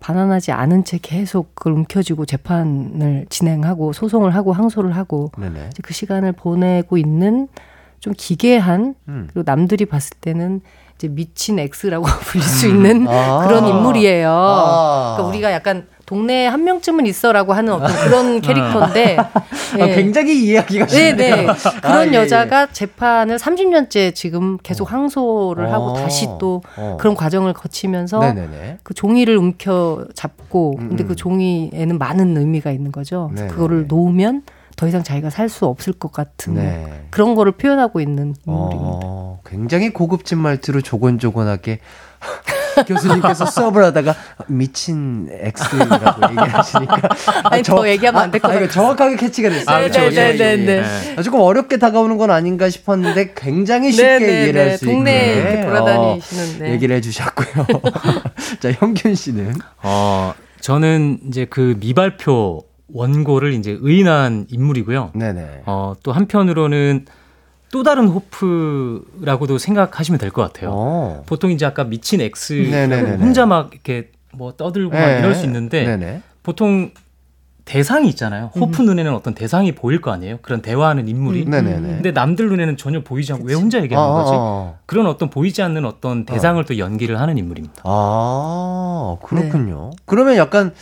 [0.01, 5.69] 반환하지 않은 채 계속 그걸 움켜쥐고 재판을 진행하고 소송을 하고 항소를 하고 네네.
[5.71, 7.47] 이제 그 시간을 보내고 있는
[7.99, 9.29] 좀 기괴한 음.
[9.31, 10.61] 그리고 남들이 봤을 때는
[10.95, 13.45] 이제 미친 X라고 불릴 수 있는 아.
[13.47, 14.29] 그런 인물이에요.
[14.29, 15.13] 아.
[15.15, 19.31] 그러니까 우리가 약간 동네에 한 명쯤은 있어라고 하는 어떤 그런 캐릭터인데 아,
[19.79, 19.95] 예.
[19.95, 21.35] 굉장히 이해하기가 네, 쉽네요.
[21.35, 21.47] 네.
[21.47, 25.93] 아, 그런 예, 여자가 재판을 30년째 지금 계속 항소를 하고 어.
[25.93, 26.97] 다시 또 어.
[26.99, 28.79] 그런 과정을 거치면서 네네네.
[28.83, 31.07] 그 종이를 움켜 잡고 음, 근데 음.
[31.07, 33.31] 그 종이에는 많은 의미가 있는 거죠.
[33.49, 34.43] 그거를 놓으면
[34.75, 37.03] 더 이상 자기가 살 수 없을 것 같은 네.
[37.11, 38.99] 그런 거를 표현하고 있는 인물입니다.
[39.03, 41.79] 어, 굉장히 고급진 말투로 조곤조곤하게
[42.87, 44.15] 교수님께서 수업을 하다가
[44.47, 47.01] 미친 X라고 얘기하시니까
[47.45, 48.73] 아니, 더 얘기하면 안 될것 아, 이거 같아요.
[48.73, 49.75] 정확하게 캐치가 됐어요.
[49.75, 50.21] 아, 그렇죠, 네, 그렇죠.
[50.21, 50.81] 네, 네, 네.
[50.81, 51.15] 네.
[51.17, 54.69] 아, 조금 어렵게 다가오는 건 아닌가 싶었는데 굉장히 쉽게 네, 네, 이해를 네.
[54.69, 56.71] 할수 동네에 있게 이렇게 돌아다니시는, 어, 네.
[56.73, 57.67] 얘기를 해주셨고요.
[58.59, 59.53] 자 형균 씨는
[59.83, 65.11] 어, 저는 이제 그 미발표 원고를 이제 의인한 인물이고요.
[65.15, 65.63] 네네.
[65.65, 67.05] 어, 또 한편으로는
[67.71, 70.71] 또 다른 호프라고도 생각하시면 될 것 같아요.
[70.73, 71.23] 어.
[71.25, 72.53] 보통 이제 아까 미친 X.
[73.19, 75.19] 혼자 막 이렇게 뭐 떠들고 막 네.
[75.19, 76.21] 이럴 수 있는데 네네.
[76.43, 76.91] 보통
[77.65, 78.51] 대상이 있잖아요.
[78.55, 80.39] 호프 눈에는 어떤 대상이 보일 거 아니에요.
[80.41, 81.43] 그런 대화하는 인물이.
[81.43, 81.51] 음.
[81.51, 84.31] 근데 남들 눈에는 전혀 보이지 않고 왜 혼자 아, 얘기하는 거지?
[84.35, 87.83] 아, 그런 어떤 보이지 않는 어떤 대상을 또 연기를 하는 인물입니다.
[87.85, 89.91] 아, 그렇군요.
[90.05, 90.73] 그러면 약간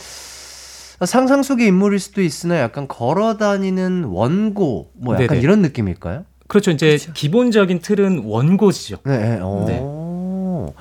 [1.04, 5.40] 상상 속의 인물일 수도 있으나 약간 걸어 다니는 원고 뭐 약간 네네.
[5.40, 6.24] 이런 느낌일까요?
[6.50, 6.72] 그렇죠.
[6.72, 8.96] 이제 기본적인 틀은 원고지죠.
[9.04, 9.18] 네.
[9.18, 9.38] 네.
[9.40, 10.74] 어.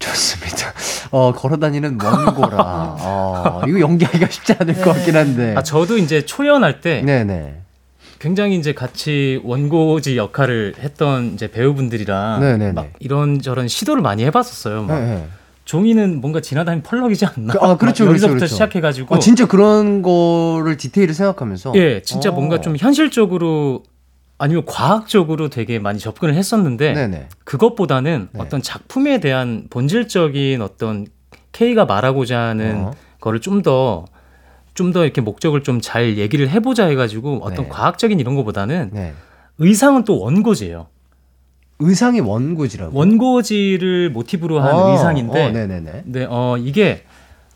[0.00, 0.72] 좋습니다.
[1.12, 2.56] 어, 걸어 다니는 원고라.
[2.98, 5.54] 어, 이거 연기하기가 쉽지 않을 것 같긴 한데.
[5.56, 7.60] 아, 저도 이제 초연할 때 네, 네.
[8.18, 12.72] 굉장히 이제 같이 원고지 역할을 했던 이제 배우분들이랑 네네네.
[12.72, 14.82] 막 이런저런 시도를 많이 해봤었어요.
[14.82, 15.26] 막 네, 네.
[15.66, 17.52] 종이는 뭔가 지나다니면 펄럭이지 않나?
[17.52, 18.52] 그- 아, 그렇죠, 막 그렇죠, 여기서부터 그렇죠.
[18.54, 22.32] 시작해가지고 아, 진짜 그런 거를 디테일을 생각하면서 예, 진짜 어.
[22.32, 23.84] 뭔가 좀 현실적으로
[24.38, 27.28] 아니면 과학적으로 되게 많이 접근을 했었는데 네네.
[27.44, 28.40] 그것보다는 네.
[28.40, 31.06] 어떤 작품에 대한 본질적인 어떤
[31.52, 32.90] K가 말하고자 하는 어.
[33.20, 34.04] 거를 좀 더
[34.76, 37.68] 좀 더 이렇게 목적을 좀 잘 얘기를 해보자 해가지고 어떤 네.
[37.70, 39.14] 과학적인 이런 거보다는 네.
[39.58, 40.86] 의상은 또 원고지예요.
[41.78, 42.96] 의상이 원고지라고.
[42.96, 46.02] 원고지를 모티브로 한 어, 의상인데, 어, 네네네.
[46.04, 47.04] 네, 어 이게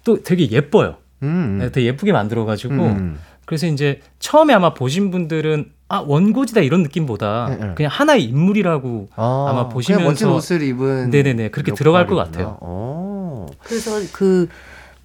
[0.05, 0.97] 또 되게 예뻐요.
[1.23, 1.59] 음.
[1.61, 3.19] 네, 되게 예쁘게 만들어가지고 음.
[3.45, 7.73] 그래서 이제 처음에 아마 보신 분들은 아 원고지다 이런 느낌보다 네, 네.
[7.75, 12.15] 그냥 하나의 인물이라고 아, 아마 보시면서 그냥 멋진 옷을 입은 네네네, 그렇게 들어갈 것.
[12.15, 12.57] 같아요.
[12.61, 13.47] 어.
[13.65, 14.49] 그래서 그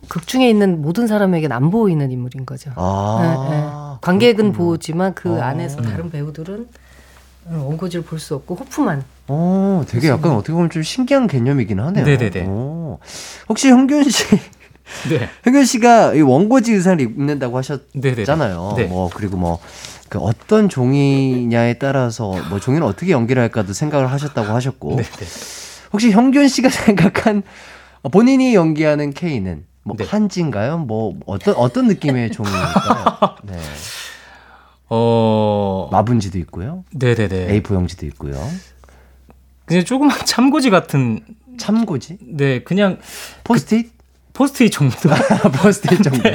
[0.08, 2.70] 극 중에 있는 모든 사람에겐 안 보이는 인물인 거죠.
[2.76, 3.48] 아.
[3.50, 3.64] 네, 네.
[4.02, 4.54] 관객은 그렇군요.
[4.54, 5.42] 보지만 그 어.
[5.42, 6.68] 안에서 다른 배우들은
[7.52, 12.06] 원고지를 볼 수 없고 호프만 어, 되게 약간 어떻게 보면 좀 신기한 개념이긴 하네요.
[12.06, 12.46] 네네네.
[12.48, 13.00] 어.
[13.50, 14.26] 혹시 형균 씨,
[15.10, 17.58] 네, 형균 씨가 이 원고지 의상을 입는다고.
[17.58, 18.74] 하셨잖아요.
[18.78, 18.84] 네.
[18.86, 19.58] 뭐 그리고 뭐.
[20.10, 25.26] 그 어떤 종이냐에 따라서 뭐 종이를 어떻게 연기를 할까도 생각을 하셨다고 하셨고 네, 네.
[25.92, 27.44] 혹시 형균 씨가 생각한
[28.12, 30.06] 본인이 연기하는 K는 뭐 네.
[30.06, 30.80] 한지인가요?
[30.80, 33.36] 뭐 어떤 어떤 느낌의 종이일까요?
[33.44, 33.60] 네.
[34.90, 36.84] 어, 마분지도 있고요.
[36.94, 37.48] 네네네.
[37.62, 38.36] A4 용지도 있고요.
[39.66, 41.22] 그냥 조그만 참고지 같은
[41.58, 42.20] 참고지?
[42.22, 43.00] 네 그냥
[43.44, 43.95] 포스트잇?
[44.38, 44.96] 포스트잇 정도.
[45.62, 46.30] 포스트잇 정도.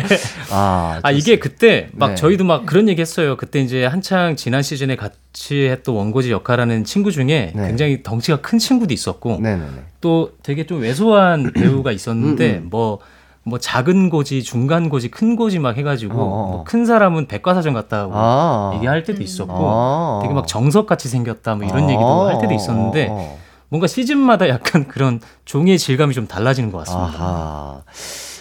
[0.51, 2.15] 아, 아 이게 그때 막 네.
[2.15, 3.37] 저희도 막 그런 얘기 했어요.
[3.37, 7.67] 그때 이제 한창 지난 시즌에 같이 했던 원고지 역할하는 친구 중에 네.
[7.67, 9.67] 굉장히 덩치가 큰 친구도 있었고 네네네.
[10.01, 12.69] 또 되게 좀 왜소한 배우가 있었는데 음, 음.
[12.71, 12.99] 뭐.
[13.43, 16.51] 뭐 작은 고지, 중간 고지, 큰 고지 막 해가지고 어, 어.
[16.57, 18.73] 뭐큰 사람은 백과사전 같다고 아.
[18.75, 20.19] 얘기할 때도 있었고 아.
[20.23, 21.89] 되게 막 정석 같이 생겼다 뭐 이런 아.
[21.89, 23.39] 얘기도 할 때도 있었는데 어, 어.
[23.71, 27.23] 뭔가 시즌마다 약간 그런 종이의 질감이 좀 달라지는 것 같습니다.
[27.23, 27.83] 아하.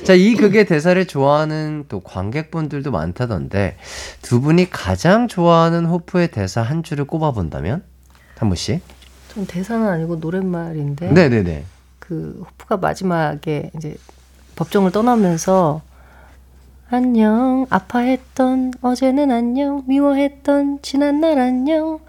[0.03, 3.77] 자, 이 극의 대사를 좋아하는 또 관객분들도 많다던데
[4.23, 7.83] 두 분이 가장 좋아하는 호프의 대사 한 줄을 꼽아본다면?
[8.37, 8.81] 한무 씨?
[9.33, 11.63] 좀 대사는 아니고 노랫말인데 네네네.
[11.99, 13.95] 그 호프가 마지막에 이제
[14.55, 15.81] 법정을 떠나면서
[16.89, 21.99] 안녕 아파했던 어제는 안녕 미워했던 지난 날 안녕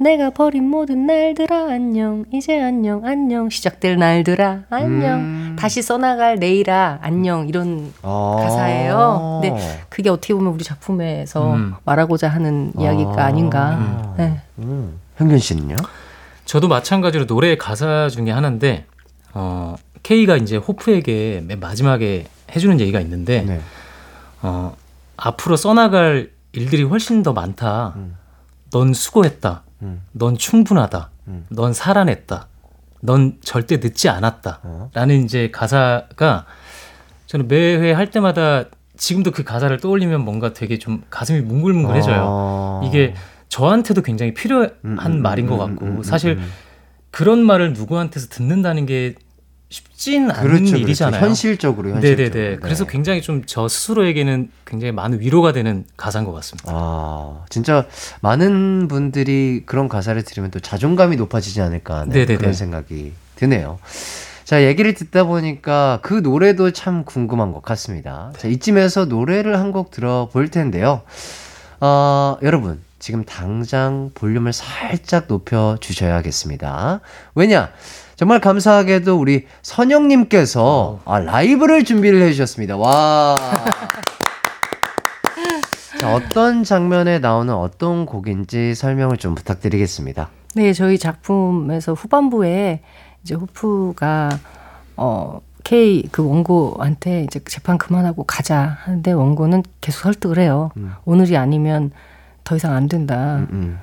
[0.00, 5.56] 내가 버린 모든 날들아 안녕 이제 안녕 안녕 시작될 날들아 안녕 음.
[5.58, 8.36] 다시 써나갈 내일아 안녕 이런 아.
[8.40, 9.40] 가사예요.
[9.42, 9.82] 네.
[9.90, 11.74] 그게 어떻게 보면 우리 작품에서 음.
[11.84, 13.26] 말하고자 하는 이야기가 아.
[13.26, 14.40] 아닌가 네.
[14.60, 14.98] 음.
[15.18, 15.76] 현균 씨는요?
[16.46, 18.86] 저도 마찬가지로 노래 가사 중에 하나인데
[19.34, 22.24] 어, K가 이제 호프에게 맨 마지막에
[22.56, 23.60] 해주는 얘기가 있는데 네.
[24.40, 24.74] 어,
[25.18, 27.92] 앞으로 써나갈 일들이 훨씬 더 많다.
[27.96, 28.16] 음.
[28.70, 29.64] 넌 수고했다.
[29.82, 30.02] 음.
[30.12, 31.10] 넌 충분하다.
[31.28, 31.46] 음.
[31.50, 32.46] 넌 살아냈다.
[33.02, 34.60] 넌 절대 늦지 않았다.
[34.62, 34.90] 어.
[34.92, 36.46] 라는 이제 가사가
[37.26, 38.64] 저는 매회 할 때마다
[38.96, 42.22] 지금도 그 가사를 떠올리면 뭔가 되게 좀 가슴이 뭉글뭉글해져요.
[42.22, 42.80] 아.
[42.84, 43.14] 이게
[43.48, 46.50] 저한테도 굉장히 필요한 음, 음, 말인 것 음, 같고 사실 음.
[47.10, 49.14] 그런 말을 누구한테서 듣는다는 게
[49.70, 51.12] 쉽진 않은 그렇죠, 일이잖아요.
[51.20, 51.26] 그렇죠.
[51.26, 52.28] 현실적으로, 현실적으로.
[52.34, 52.56] 네네네.
[52.60, 52.90] 그래서 네.
[52.92, 56.70] 굉장히 좀 저 스스로에게는 굉장히 많은 위로가 되는 가사인 것 같습니다.
[56.74, 57.86] 아, 진짜
[58.20, 62.36] 많은 분들이 그런 가사를 들으면 또 자존감이 높아지지 않을까 하는 네네네.
[62.36, 63.78] 그런 생각이 드네요.
[64.44, 68.32] 자, 얘기를 듣다 보니까 그 노래도 참 궁금한 것 같습니다.
[68.36, 71.02] 자, 이쯤에서 노래를 한 곡 들어볼 텐데요.
[71.78, 77.00] 어, 여러분, 지금 당장 볼륨을 살짝 높여 주셔야겠습니다.
[77.36, 77.70] 왜냐?
[78.20, 82.76] 정말 감사하게도 우리 선영님께서 아, 라이브를 준비를 해주셨습니다.
[82.76, 83.38] 와.
[85.98, 90.28] 자, 어떤 장면에 나오는 어떤 곡인지 설명을 좀 부탁드리겠습니다.
[90.54, 92.82] 네, 저희 작품에서 후반부에
[93.22, 94.38] 이제 호프가
[94.98, 100.72] 어 K 그 원고한테 이제 재판 그만하고 가자 하는데 원고는 계속 설득을 해요.
[100.76, 100.92] 음.
[101.06, 101.90] 오늘이 아니면
[102.44, 103.46] 더 이상 안 된다.
[103.50, 103.78] 음,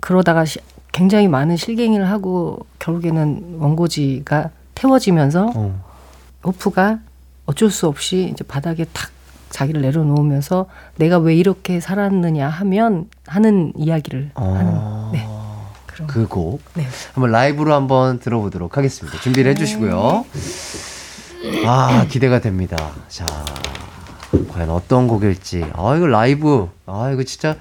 [0.00, 0.58] 그러다가 시-
[0.92, 5.84] 굉장히 많은 실갱이를 하고 결국에는 원고지가 태워지면서 어.
[6.44, 6.98] 호프가
[7.46, 9.10] 어쩔 수 없이 이제 바닥에 탁
[9.50, 10.66] 자기를 내려놓으면서
[10.96, 15.10] 내가 왜 이렇게 살았느냐 하면 하는 이야기를 하는 어.
[15.12, 15.26] 네.
[15.86, 16.60] 그런 그 곡.
[16.74, 16.86] 네.
[17.14, 19.18] 한번 라이브로 한번 들어보도록 하겠습니다.
[19.20, 20.24] 준비를 해주시고요.
[21.66, 22.76] 아, 기대가 됩니다.
[23.08, 23.26] 자,
[24.50, 25.64] 과연 어떤 곡일지.
[25.72, 26.68] 아, 이거 라이브.
[26.86, 27.56] 아, 이거 진짜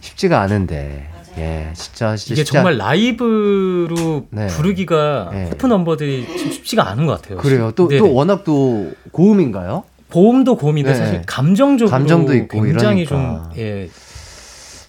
[0.00, 1.10] 쉽지가 않은데.
[1.38, 2.32] 예, 진짜, 진짜.
[2.34, 4.46] 이게 정말 않- 라이브로 네.
[4.48, 5.44] 부르기가 네.
[5.50, 7.38] 호프 넘버들이 참 쉽지가 않은 것 같아요.
[7.38, 7.72] 그래요.
[7.76, 7.98] 또, 네네.
[8.00, 9.84] 또 워낙 또 고음인가요?
[10.10, 10.96] 고음도 고음인데 네.
[10.96, 13.50] 사실 감정적으로 감정도 있고 굉장히 이러니까.
[13.52, 13.88] 좀 예,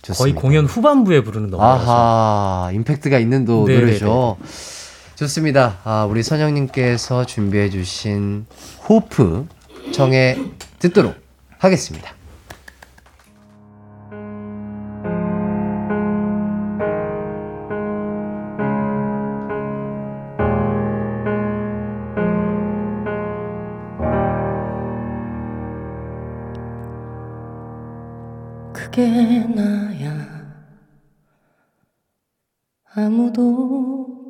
[0.04, 0.24] 좋습니다.
[0.24, 1.92] 거의 공연 후반부에 부르는 넘버라서
[2.66, 3.86] 아하, 임팩트가 있는 또 네네네.
[3.86, 4.38] 노래죠.
[5.16, 5.80] 좋습니다.
[5.84, 8.46] 아, 우리 선영님께서 준비해주신
[8.88, 9.48] 호프
[9.92, 10.38] 청해
[10.80, 11.16] 듣도록
[11.58, 12.12] 하겠습니다.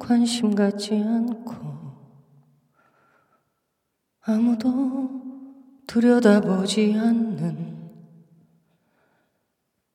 [0.08, 1.53] 관심 갖지 않고
[4.22, 5.10] 아무도
[5.86, 7.91] 들여다보지 않는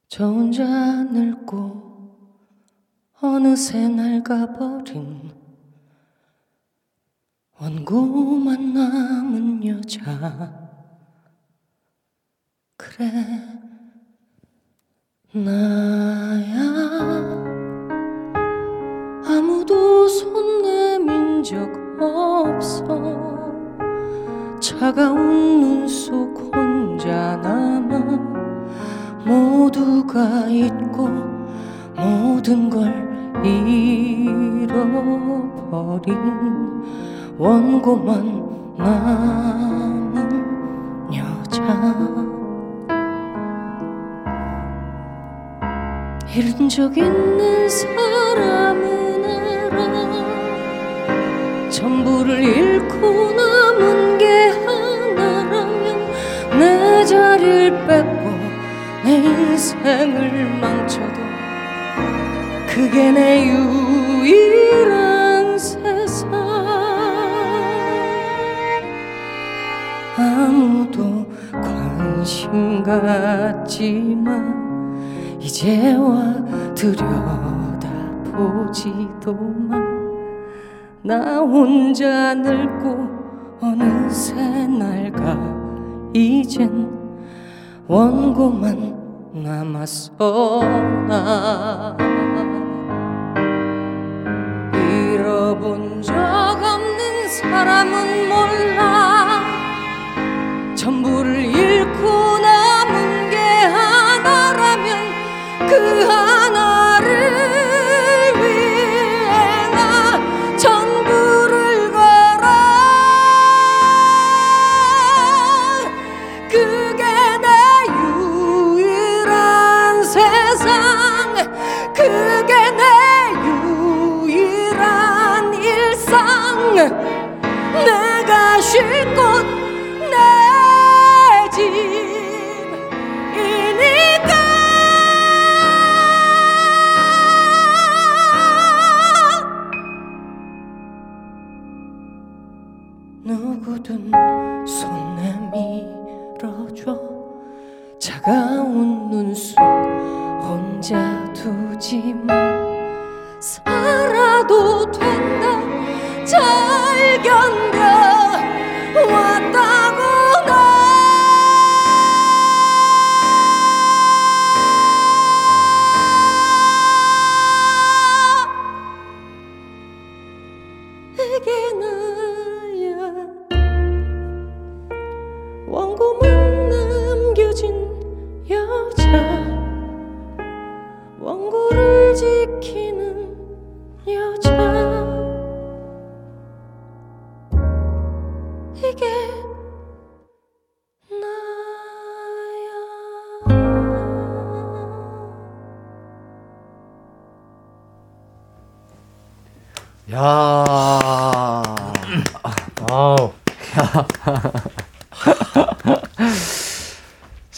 [0.08, 1.80] 저 혼자 늙고
[3.22, 5.32] 어느새 낡아버린
[7.58, 10.70] 원고만 남은 여자.
[12.76, 13.08] 그래
[15.32, 16.72] 나야
[19.36, 21.56] 아무도 손 내민 적
[21.98, 22.84] 없어.
[24.60, 27.98] 차가운 눈 속 혼자 남아
[29.26, 31.08] 모두가 잊고
[31.96, 32.92] 모든 걸
[33.42, 34.44] 잃어버린
[37.38, 40.44] 원고만 남은
[41.14, 41.62] 여자.
[46.36, 48.11] 잃은 적 있는 사람
[52.02, 56.10] 전부를 잃고 남은 게 하나라면
[56.58, 58.30] 내 자리를 뺏고
[59.04, 61.22] 내 인생을 망쳐도
[62.68, 66.32] 그게 내 유일한 세상
[70.16, 74.50] 아무도 관심 갖지만
[75.40, 76.34] 이제와
[76.74, 77.78] 들여다보지도
[79.68, 79.81] 마.
[81.04, 83.08] 나 혼자 늙고
[83.60, 84.34] 어느새
[84.68, 85.36] 낡아
[86.14, 86.88] 이젠
[87.88, 90.62] 원고만 남았어
[91.08, 91.96] 나.
[94.74, 99.40] 잃어본 적 없는 사람은 몰라.
[100.76, 101.51] 전부를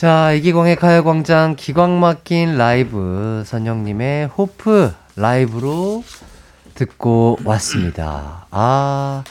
[0.04, 6.04] 자, 이기광의 가요광장 기광 막힌 라이브 선영님의 호프 라이브로
[6.74, 8.44] 듣고 왔습니다.
[8.50, 9.24] 아.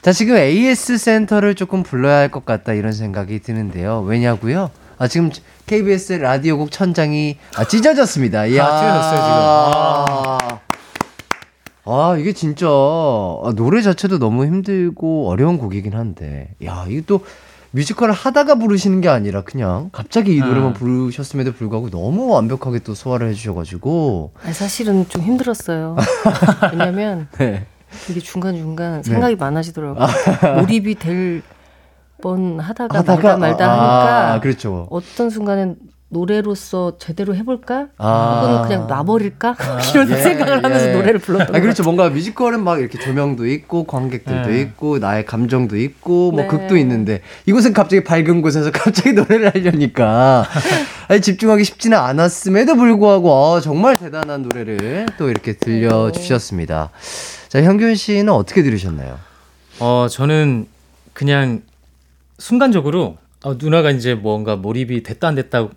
[0.00, 4.02] 자, 지금 AS 센터를 조금 불러야 할 것 같다 이런 생각이 드는데요.
[4.02, 4.70] 왜냐고요?
[4.98, 5.32] 아, 지금
[5.66, 8.46] KBS 라디오국 천장이 아, 찢어졌습니다.
[8.46, 8.66] 이야.
[8.66, 10.58] 찢어졌어요, 지금.
[11.86, 16.50] 아, 이게 진짜 아, 노래 자체도 너무 힘들고 어려운 곡이긴 한데.
[16.64, 17.24] 야, 이게 또
[17.72, 20.72] 뮤지컬을 하다가 부르시는 게 아니라 그냥 갑자기 이 노래만 음.
[20.74, 24.32] 부르셨음에도 불구하고 너무 완벽하게 또 소화를 해주셔가지고.
[24.42, 25.96] 아니, 사실은 좀 힘들었어요.
[26.72, 27.66] 왜냐면 네.
[28.10, 30.06] 이게 중간 중간 생각이 많아지더라고요.
[30.60, 31.42] 몰입이 될
[32.20, 34.86] 뻔 하다가, 말다 말다 하니까 아, 그렇죠.
[34.90, 35.76] 어떤 순간엔
[36.10, 37.88] 노래로서 제대로 해볼까?
[37.98, 38.42] 아.
[38.42, 39.56] 혹은 그냥 놔버릴까?
[39.92, 40.92] 이런 예, 생각을 하면서 예.
[40.92, 41.82] 노래를 불렀던 아, 그렇죠.
[41.82, 44.60] 뭔가 뮤지컬은 막 이렇게 조명도 있고, 관객들도 네.
[44.62, 46.46] 있고, 나의 감정도 있고, 뭐 네.
[46.48, 50.46] 극도 있는데, 이곳은 갑자기 밝은 곳에서 갑자기 노래를 하려니까,
[51.08, 56.90] 아니, 집중하기 쉽지는 않았음에도 불구하고, 어, 정말 대단한 노래를 또 이렇게 들려주셨습니다.
[57.48, 59.18] 자, 현균 씨는 어떻게 들으셨나요?
[59.80, 60.66] 어, 저는
[61.12, 61.62] 그냥
[62.38, 65.68] 순간적으로 어, 누나가 이제 뭔가 몰입이 됐다 안 됐다를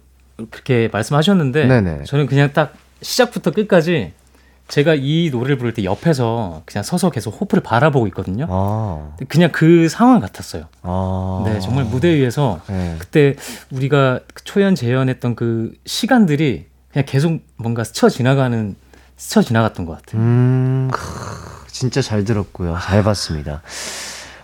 [0.49, 2.03] 그렇게 말씀하셨는데 네네.
[2.05, 4.13] 저는 그냥 딱 시작부터 끝까지
[4.67, 8.47] 제가 이 노래를 부를 때 옆에서 그냥 서서 계속 호프를 바라보고 있거든요.
[8.49, 10.65] 아, 그냥 그 상황 같았어요.
[10.81, 11.43] 아.
[11.45, 12.95] 네, 정말 무대 위에서 네.
[12.97, 13.35] 그때
[13.71, 18.75] 우리가 초연 재연했던 그 시간들이 그냥 계속 뭔가 스쳐 지나가는
[19.17, 20.21] 스쳐 지나갔던 것 같아요.
[20.21, 21.01] 음, 크,
[21.67, 22.77] 진짜 잘 들었고요.
[22.81, 23.61] 잘 봤습니다.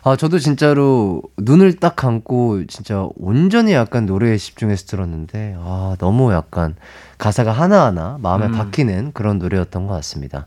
[0.07, 6.75] 아, 저도 진짜로 눈을 딱 감고 진짜 온전히 약간 노래에 집중해서 들었는데, 아, 너무 약간
[7.17, 8.53] 가사가 하나하나 마음에 음.
[8.53, 10.45] 박히는 그런 노래였던 것 같습니다.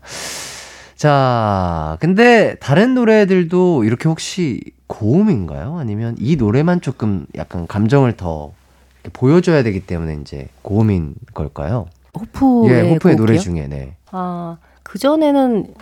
[0.95, 5.77] 자, 근데 다른 노래들도 이렇게 혹시 고음인가요?
[5.77, 8.53] 아니면 이 노래만 조금 약간 감정을 더
[9.03, 11.85] 이렇게 보여줘야 되기 때문에 이제 고음인 걸까요?
[12.19, 13.39] 호프의, 예, 호프의 노래 곡이요?
[13.41, 13.95] 중에, 네.
[14.11, 15.75] 아, 그전에는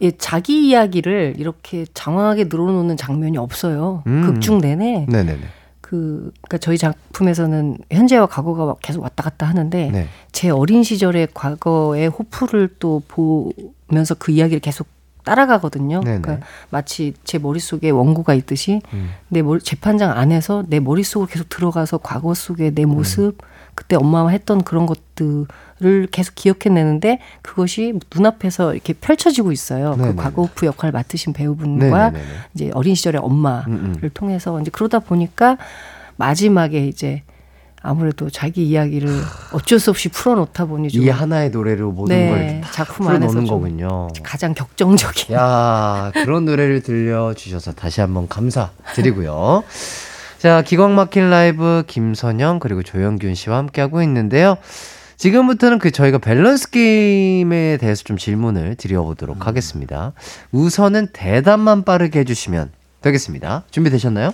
[0.00, 4.02] 예, 자기 이야기를 이렇게 장황하게 늘어놓는 장면이 없어요.
[4.06, 4.22] 음.
[4.22, 5.40] 극중 내내 네네네.
[5.80, 10.06] 그 그러니까 저희 작품에서는 현재와 과거가 막 계속 왔다 갔다 하는데 네.
[10.32, 14.86] 제 어린 시절의 과거의 호프를 또 보면서 그 이야기를 계속
[15.24, 16.00] 따라가거든요.
[16.00, 16.20] 네네.
[16.20, 19.10] 그러니까 마치 제 머릿속에 원고가 있듯이 음.
[19.28, 23.38] 내 머리, 재판장 안에서 내 머릿속으로 계속 들어가서 과거 속의 내 모습,
[23.74, 25.46] 그때 엄마와 했던 그런 것들
[25.84, 29.90] 을 계속 기억해내는데 그것이 눈앞에서 이렇게 펼쳐지고 있어요.
[29.90, 30.10] 네네네.
[30.10, 32.32] 그 과거 호프 역할을 맡으신 배우분과 네네네.
[32.54, 34.10] 이제 어린 시절의 엄마를 음, 음.
[34.12, 35.56] 통해서 이제 그러다 보니까
[36.16, 37.22] 마지막에 이제
[37.80, 39.08] 아무래도 자기 이야기를
[39.52, 44.08] 어쩔 수 없이 풀어놓다 보니 좀이 하나의 노래로 모든 네, 걸다 작품 안에서 좀 거군요.
[44.24, 49.62] 가장 격정적인 야 그런 노래를 들려주셔서 다시 한번 감사드리고요.
[50.38, 54.56] 자 기광 막힌 라이브 김선영 그리고 조영균 씨와 함께하고 있는데요.
[55.18, 60.12] 지금부터는 그 저희가 밸런스 게임에 대해서 좀 질문을 드려보도록 하겠습니다.
[60.52, 62.70] 우선은 대답만 빠르게 해주시면
[63.02, 63.64] 되겠습니다.
[63.70, 64.32] 준비되셨나요?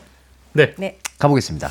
[0.52, 0.74] 네.
[0.76, 0.98] 네.
[1.18, 1.70] 가보겠습니다.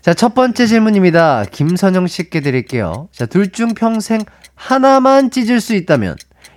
[0.00, 1.44] 자, 첫 번째 질문입니다.
[1.50, 3.08] 김선영 씨께 드릴게요.
[3.12, 4.22] 자, 둘 중 평생
[4.54, 6.16] 하나만 찢을 수 있다면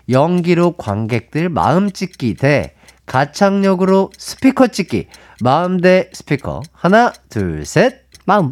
[0.09, 2.74] 연기로 관객들 마음 찢기 대
[3.05, 5.07] 가창력으로 스피커 찢기.
[5.41, 6.61] 마음 대 스피커.
[6.72, 8.05] 하나, 둘, 셋.
[8.26, 8.51] 마음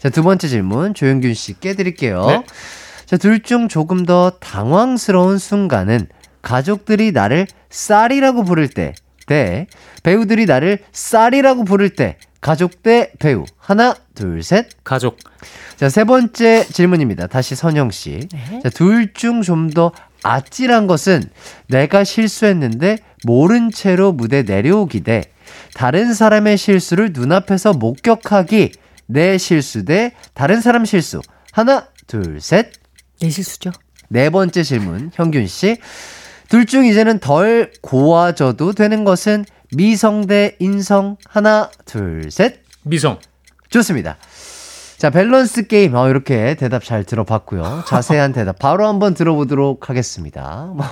[0.00, 2.26] 자, 두 번째 질문 조영균 씨께 드릴게요.
[2.26, 2.42] 네.
[3.06, 6.06] 자, 둘 중 조금 더 당황스러운 순간은
[6.42, 8.94] 가족들이 나를 쌀이라고 부를 때,
[9.26, 9.66] 대
[10.02, 13.44] 배우들이 나를 쌀이라고 부를 때, 가족 대 배우.
[13.58, 14.68] 하나, 둘, 셋.
[14.84, 15.18] 가족.
[15.76, 17.26] 자, 세 번째 질문입니다.
[17.26, 18.28] 다시 선영 씨.
[18.32, 18.60] 네.
[18.62, 19.92] 자, 둘 중 좀 더
[20.22, 21.22] 아찔한 것은
[21.68, 25.22] 내가 실수했는데 모른 채로 무대 내려오기 대
[25.74, 28.72] 다른 사람의 실수를 눈앞에서 목격하기
[29.10, 31.20] 내 실수 대 다른 사람 실수.
[31.52, 32.72] 하나, 둘, 셋.
[33.20, 33.70] 내 실수죠.
[34.08, 35.78] 네 번째 질문, 현균 씨.
[36.48, 39.44] 둘 중 이제는 덜 고와져도 되는 것은
[39.76, 41.16] 미성 대 인성.
[41.28, 42.60] 하나, 둘, 셋.
[42.82, 43.18] 미성.
[43.68, 44.16] 좋습니다.
[44.96, 45.94] 자, 밸런스 게임.
[45.94, 47.84] 어, 이렇게 대답 잘 들어봤고요.
[47.86, 50.72] 자세한 대답 바로 한번 들어보도록 하겠습니다.
[50.74, 50.84] 뭐,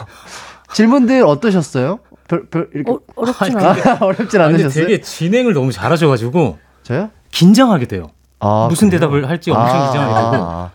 [0.72, 1.98] 질문들 어떠셨어요?
[2.28, 2.90] 별, 별, 이렇게.
[2.90, 3.00] 어,
[3.40, 3.68] 않아요.
[4.00, 4.86] 아, 않으셨어요?
[4.86, 7.10] 되게 진행을 너무 잘하셔가지고 저요?
[7.38, 8.10] 긴장하게 돼요.
[8.40, 9.00] 아, 무슨 그래요?
[9.00, 10.44] 대답을 할지 엄청 긴장하게 되고.
[10.44, 10.70] 아,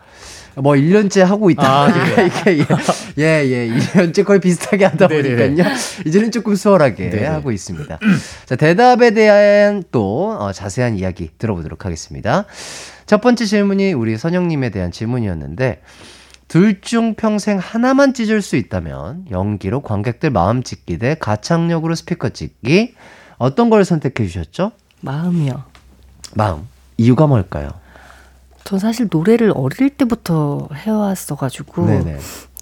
[0.56, 2.66] 뭐 1년째 하고 있다 아, 보니까 이게
[3.18, 5.48] 예, 예, 예, 1년째 거의 비슷하게 하다 네네네.
[5.56, 5.76] 보니까요.
[6.06, 7.26] 이제는 조금 수월하게 네네.
[7.26, 8.00] 하고 있습니다.
[8.46, 12.46] 자, 대답에 대한 또 어, 자세한 이야기 들어보도록 하겠습니다.
[13.08, 15.82] 첫 번째 질문이 우리 선영님에 대한 질문이었는데
[16.48, 22.94] 둘 중 평생 하나만 찢을 수 있다면 연기로 관객들 마음 찢기 대 가창력으로 스피커 찢기
[23.38, 24.72] 어떤 걸 선택해 주셨죠?
[25.02, 25.64] 마음이요.
[26.36, 26.68] 마음
[26.98, 27.72] 이유가 뭘까요?
[28.64, 32.18] 전 사실 노래를 어릴 때부터 해왔어가지고 네네.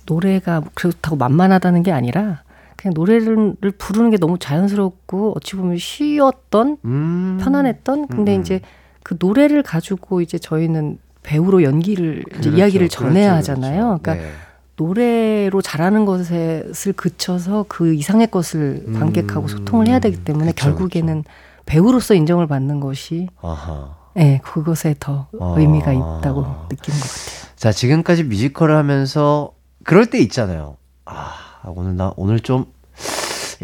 [0.06, 2.44] 노래가 그렇다고 만만하다는 게 아니라
[2.76, 7.40] 그냥 노래를 부르는 게 너무 자연스럽고 어찌 보면 쉬웠던 음.
[7.42, 8.42] 편안했던 근데 음.
[8.42, 8.62] 이제
[9.04, 14.00] 그 노래를 가지고 이제 저희는 배우로 연기를 그렇죠, 이야기를 전해야 그렇죠, 하잖아요.
[14.00, 14.02] 그렇죠.
[14.02, 14.32] 그러니까 네.
[14.78, 21.24] 노래로 잘하는 것을 그쳐서 그 이상의 것을 음, 관객하고 소통을 해야 되기 때문에 그쵸, 결국에는
[21.72, 23.96] 배우로서 인정을 받는 것이 아하.
[24.14, 25.56] 네, 그것에 더 아.
[25.58, 27.56] 의미가 있다고 느끼는 것 같아요.
[27.56, 29.54] 자, 지금까지 뮤지컬을 하면서
[29.86, 30.76] 그럴 때 있잖아요.
[31.06, 32.66] 아, 오늘 나 오늘 좀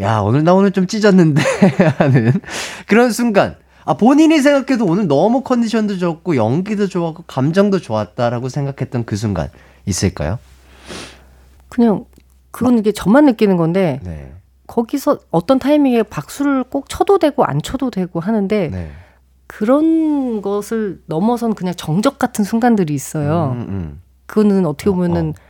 [0.00, 1.42] 야, 오늘 나 오늘 좀 찢었는데
[1.98, 2.32] 하는
[2.86, 3.56] 그런 순간.
[3.84, 9.50] 아, 본인이 생각해도 오늘 너무 컨디션도 좋고 연기도 좋았고 감정도 좋았다라고 생각했던 그 순간
[9.84, 10.38] 있을까요?
[11.68, 12.06] 그냥
[12.52, 14.32] 그건 이게 저만 느끼는 건데 네.
[14.68, 18.90] 거기서 어떤 타이밍에 박수를 꼭 쳐도 되고 안 쳐도 되고 하는데 네.
[19.48, 23.56] 그런 것을 넘어선 그냥 정적 같은 순간들이 있어요.
[23.56, 24.02] 음, 음.
[24.26, 25.48] 그거는 어떻게 보면은 어, 어.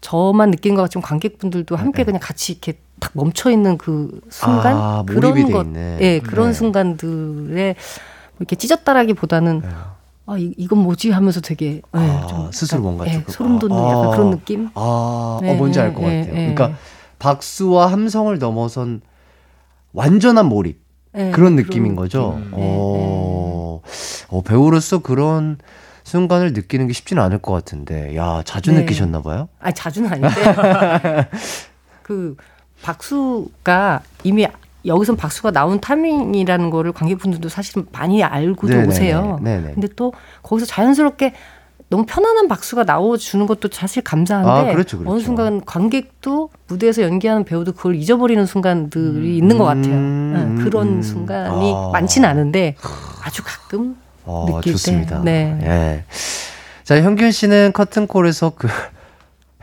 [0.00, 2.04] 저만 느끼는 것 같지만 관객분들도 함께 네.
[2.04, 5.66] 그냥 같이 이렇게 딱 멈춰 있는 그 순간 아, 그런 것.
[6.00, 6.52] 예, 그런 네.
[6.52, 7.74] 순간들에
[8.32, 9.68] 뭐 이렇게 찢었다라기보다는 네.
[10.28, 13.78] 아, 이, 이건 뭐지 하면서 되게 네, 아, 좀 스스로 약간, 뭔가 예, 소름 돋는
[13.78, 14.10] 아, 약간 아.
[14.10, 14.68] 그런 느낌?
[14.74, 16.34] 아, 네, 어, 뭔지 알것 네, 같아요.
[16.34, 16.78] 네, 그러니까
[17.18, 19.00] 박수와 함성을 넘어선
[19.92, 20.80] 완전한 몰입.
[21.12, 22.34] 네, 그런 느낌인 거죠.
[22.38, 22.50] 느낌.
[22.50, 23.80] 네, 어,
[24.28, 25.56] 어, 배우로서 그런
[26.04, 28.80] 순간을 느끼는 게 쉽지는 않을 것 같은데, 야, 자주 네.
[28.80, 29.48] 느끼셨나 봐요?
[29.58, 30.28] 아 자주는 아닌데
[32.02, 32.36] 그
[32.82, 34.46] 박수가 이미
[34.84, 38.88] 여기선 박수가 나온 타밍이라는 거를 관객분들도 사실 많이 알고도 네네네.
[38.88, 39.40] 오세요.
[39.42, 39.72] 네네.
[39.72, 40.12] 근데 또
[40.42, 41.32] 거기서 자연스럽게
[41.88, 45.12] 너무 편안한 박수가 나와주는 것도 사실 감사한데 아, 그렇죠, 그렇죠.
[45.12, 49.94] 어느 순간 관객도 무대에서 연기하는 배우도 그걸 잊어버리는 순간들이 있는 것 같아요.
[49.94, 51.02] 음, 응, 그런 음.
[51.02, 51.90] 순간이 아.
[51.92, 52.76] 많지는 않은데
[53.22, 55.22] 아주 가끔 어, 느낄 좋습니다.
[55.22, 55.24] 때.
[55.24, 55.58] 네.
[55.62, 56.04] 예.
[56.82, 58.68] 자, 형균 씨는 커튼콜에서 그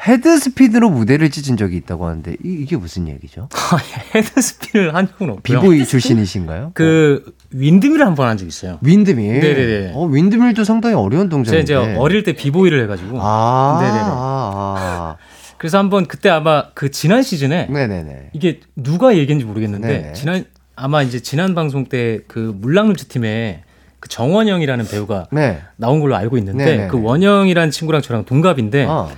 [0.08, 3.48] head spin으로 무대를 찢은 적이 있다고 하는데 이, 게 무슨 얘기죠?
[4.16, 5.42] head spin을 한 적은 없고요.
[5.42, 6.72] 비보이 출신이신가요?
[6.74, 8.78] 그 windmill을 한 번 한 적 있어요.
[8.82, 9.40] windmill.
[9.40, 9.92] 네네네.
[9.96, 11.62] 어, windmill도 상당히 어려운 제가 동작인데.
[11.64, 14.04] 이제 어릴 때 비보이를 해가지고 아, 네네네.
[14.06, 15.16] 아,
[15.58, 17.72] 그래서 한번 그때 아마 그 지난 시즌에 아.
[17.74, 18.30] 네네네.
[18.34, 20.14] 이게 누가 얘기했는지 모르겠는데 네네.
[20.14, 20.46] 지난
[20.76, 23.64] 아마 이제 지난 방송 때 그 물랑루즈 팀에
[24.00, 25.62] 그 정원영이라는 배우가 네.
[25.78, 26.88] 나온 걸로 알고 있는데 네네네.
[26.90, 29.10] 그 원영이라는 친구랑 저랑 동갑인데 아,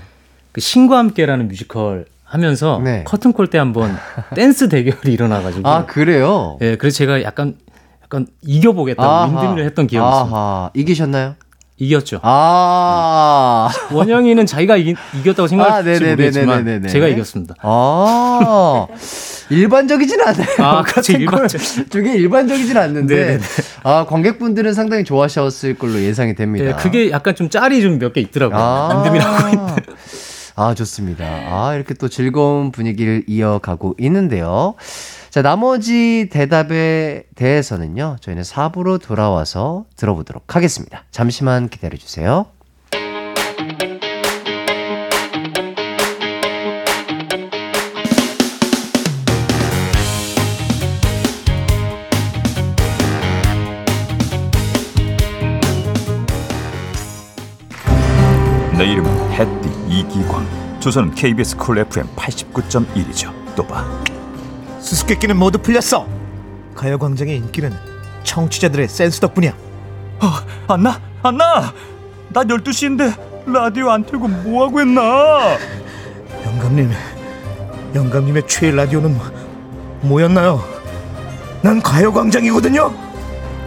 [0.51, 3.03] 그 신과 함께라는 뮤지컬 하면서 네.
[3.05, 3.95] 커튼콜 때 한번
[4.36, 6.57] 댄스 대결이 일어나가지고 아 그래요?
[6.61, 7.55] 예 그래서 제가 약간
[8.06, 9.26] 약간 이겨보겠다고 아하.
[9.41, 10.72] windmill을 했던 기억이 있습니다.
[10.76, 11.36] 이기셨나요?
[11.78, 12.20] 이겼죠.
[12.24, 13.70] 아.
[13.91, 16.10] 원영이는 자기가 이기, 이겼다고 생각할지 아.
[16.12, 17.56] 모르겠지만 제가 이겼습니다.
[17.62, 18.88] 아.
[19.49, 20.47] 일반적이진 않아요.
[20.60, 21.62] 아, 커튼콜 일반적.
[21.91, 23.16] 중에 일반적이진 않는데.
[23.16, 23.43] 네네네.
[23.84, 26.66] 아, 관객분들은 상당히 좋아하셨을 걸로 예상이 됩니다.
[26.68, 28.58] 예, 그게 약간 좀 짤이 좀 몇 개 있더라고요.
[28.58, 28.89] 아.
[29.03, 29.76] 윈드밀하고 있는.
[30.56, 31.26] 아, 좋습니다.
[31.26, 34.76] 아, 이렇게 또 즐거운 분위기를 이어가고 있는데요.
[35.36, 41.03] 자, 나머지 대답에 대해서는요, 저희는 4부로 돌아와서 들어보도록 하겠습니다.
[41.11, 42.45] 잠시만 기다려주세요.
[58.77, 64.14] 내 이름은 햇띠 이기광 조선은 KBS 쿨 FM 89.1이죠 또 봐
[64.86, 66.07] 수수께끼는 모두 풀렸어.
[66.75, 67.73] 가요광장의 인기는
[68.23, 69.53] 청취자들의 센스 덕분이야.
[70.67, 70.99] 안나?
[71.23, 71.73] 안나?
[72.29, 73.13] 나 12시인데
[73.47, 75.57] 라디오 안 틀고 뭐하고 했나?
[76.45, 76.91] 영감님,
[77.95, 79.15] 영감님의 최애 라디오는
[80.01, 80.63] 뭐였나요?
[81.61, 82.93] 난 가요광장이거든요.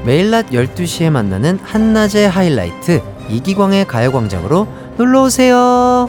[0.05, 6.09] 매일 낮 12시에 만나는 한낮의 하이라이트, 이기광의 가요광장으로 놀러오세요.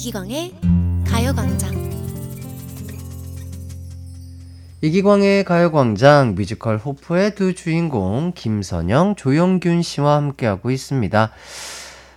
[0.00, 0.54] 이기광의
[1.06, 1.90] 가요광장
[4.80, 11.30] 이기광의 가요광장 뮤지컬 호프의 두 주인공 김선영, 조영균 씨와 함께하고 있습니다.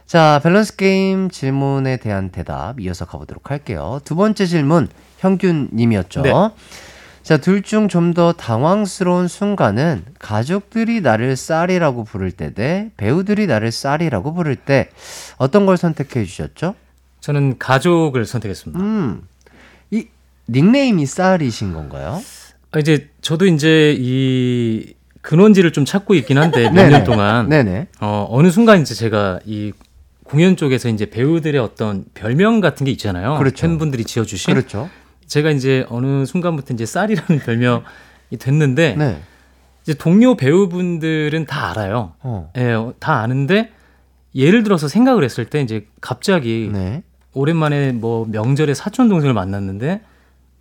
[0.06, 4.00] 자, 밸런스 게임 질문에 대한 대답 이어서 가보도록 할게요.
[4.06, 4.88] 두 번째 질문,
[5.20, 6.22] 형균 님이었죠.
[6.22, 6.32] 네.
[7.22, 13.74] 자, 둘 중 좀 더 당황스러운 순간은 가족들이 나를 쌀이라고 부를 때 대 배우들이 나를
[13.74, 14.88] 쌀이라고 부를 때
[15.38, 16.76] 어떤 걸 선택해 주셨죠?
[17.24, 18.84] 저는 가족을 선택했습니다.
[18.84, 19.22] 음,
[19.92, 20.08] 이
[20.50, 22.22] 닉네임이 쌀이신 건가요?
[22.72, 26.90] 아, 이제 저도 이제 이 근원지를 좀 찾고 있긴 한데 몇.
[26.90, 27.88] 년 동안 네네.
[28.02, 29.72] 어, 어느 순간 이제 제가 이
[30.26, 33.38] 공연 쪽에서 이제 배우들의 어떤 별명 같은 게 있잖아요.
[33.38, 33.68] 그렇죠.
[33.68, 34.54] 팬분들이 지어주신.
[34.54, 34.90] 그렇죠.
[35.26, 37.84] 제가 이제 어느 순간부터 이제 쌀이라는 별명이
[38.38, 39.22] 됐는데 네.
[39.84, 42.16] 이제 동료 배우분들은 다 알아요.
[42.20, 42.52] 어.
[42.58, 43.72] 예, 어, 다 아는데
[44.36, 47.02] 예를 들어서 생각을 했을 때 이제 갑자기 네.
[47.34, 50.02] 오랜만에 뭐 명절에 사촌 동생을 만났는데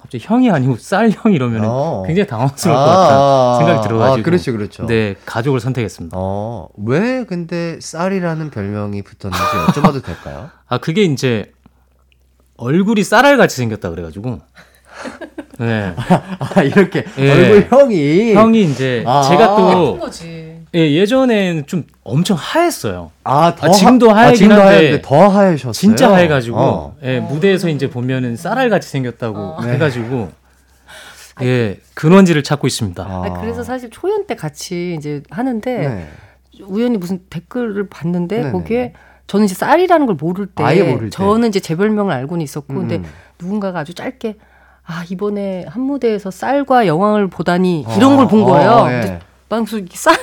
[0.02, 2.02] 갑자기 형이 아니고 쌀형 이러면 어.
[2.06, 4.86] 굉장히 당황스러울 아, 것 같다는 아, 생각이 들어가지고 아, 그렇죠, 그렇죠.
[4.86, 6.16] 네 가족을 선택했습니다.
[6.18, 10.50] 어, 왜 근데 쌀이라는 별명이 붙었는지 여쭤봐도 될까요?
[10.66, 11.52] 아 그게 이제
[12.56, 14.40] 얼굴이 쌀알 같이 생겼다 그래가지고
[15.60, 15.94] 네
[16.40, 17.30] 아, 이렇게 예.
[17.30, 19.22] 얼굴 형이 형이 이제 아.
[19.22, 20.51] 제가 또 거지.
[20.74, 23.10] 예, 예전에는 좀 엄청 하했어요.
[23.24, 25.72] 아, 더 아, 지금도 하- 하얘긴 지금도 한데 더 하얘셨어요.
[25.72, 26.96] 진짜 하해가지고 어.
[27.02, 30.30] 예, 무대에서 이제 보면은 쌀알 같이 생겼다고 해가지고
[31.42, 33.02] 예, 근원지를 찾고 있습니다.
[33.02, 33.22] 아.
[33.24, 36.08] 아니, 그래서 사실 초연 때 같이 이제 하는데 네.
[36.62, 38.52] 우연히 무슨 댓글을 봤는데 네네네.
[38.52, 38.92] 거기에
[39.26, 41.16] 저는 이제 쌀이라는 걸 모를 때 아예 모를 때.
[41.16, 43.04] 저는 이제 제 별명을 알고는 있었고 근데 음.
[43.38, 44.36] 누군가가 아주 짧게
[44.84, 48.70] 아 이번에 한 무대에서 쌀과 여왕을 보다니 이런 걸본 어, 거예요.
[48.70, 49.00] 어, 예.
[49.00, 49.18] 근데
[49.48, 50.14] 난 그래서 이게 쌀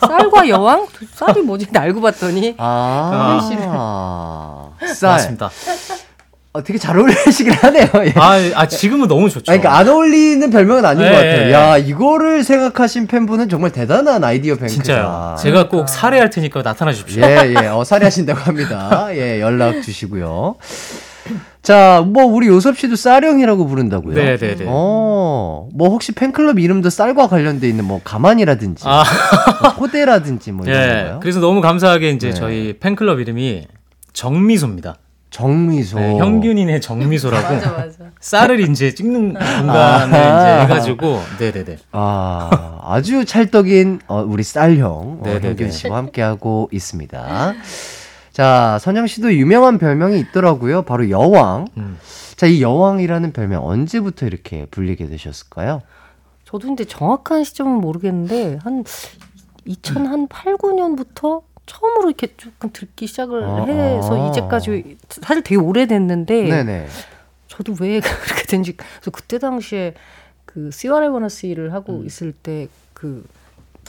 [0.00, 1.68] 쌀과 여왕 쌀이 뭐지?
[1.74, 5.10] 알고 봤더니 아, 쌀.
[5.10, 5.50] 맞습니다.
[6.54, 7.88] 어, 되게 잘 어울리시긴 하네요.
[8.04, 8.12] 예.
[8.16, 9.50] 아, 아 지금은 너무 좋죠.
[9.50, 11.10] 아니, 그러니까 안 어울리는 별명은 아닌 네.
[11.10, 11.50] 것 같아요.
[11.50, 14.68] 야, 이거를 생각하신 팬분은 정말 대단한 아이디어 뱅크다.
[14.68, 15.36] 진짜요.
[15.40, 17.24] 제가 꼭 살해할 테니까 나타나 주십시오.
[17.24, 17.66] 예, 예.
[17.68, 19.06] 어, 살해하신다고 합니다.
[19.12, 20.56] 예, 연락 주시고요.
[21.62, 24.14] 자, 뭐, 우리 요섭 씨도 쌀형이라고 부른다고요?
[24.14, 24.64] 네 네 네.
[24.66, 29.04] 어, 뭐, 혹시 팬클럽 이름도 쌀과 관련돼 있는 뭐, 가만이라든지, 아,
[29.62, 30.86] 뭐 호대라든지 뭐, 이런 예.
[30.86, 31.20] 건가요?
[31.22, 32.34] 그래서 너무 감사하게 이제 네.
[32.34, 33.66] 저희 팬클럽 이름이
[34.12, 34.96] 정미소입니다.
[35.30, 35.98] 정미소.
[35.98, 37.96] 네, 형균이네 정미소라고 맞아 맞아.
[38.20, 40.64] 쌀을 이제 찍는 공간을 아.
[40.64, 41.76] 이제 해가지고, 네네네.
[41.92, 45.48] 아, 아주 찰떡인 어, 우리 쌀형 어, 네네네.
[45.48, 47.54] 형균 씨와 함께하고 있습니다.
[48.32, 50.82] 자, 선영 씨도 유명한 별명이 있더라고요.
[50.82, 51.66] 바로 여왕.
[51.76, 51.98] 음.
[52.36, 55.82] 자, 이 여왕이라는 별명 언제부터 이렇게 불리게 되셨을까요?
[56.44, 58.84] 저도 근데 정확한 시점은 모르겠는데 한
[59.64, 64.30] 2008, 9년부터 처음으로 이렇게 조금 듣기 시작을 아, 해서 아.
[64.30, 66.88] 이제까지 사실 되게 오래됐는데 네네.
[67.46, 69.94] 저도 왜 그렇게 된지 그래서 그때 당시에
[70.44, 72.06] 그 씨와레 버너스를 하고 음.
[72.06, 73.24] 있을 때그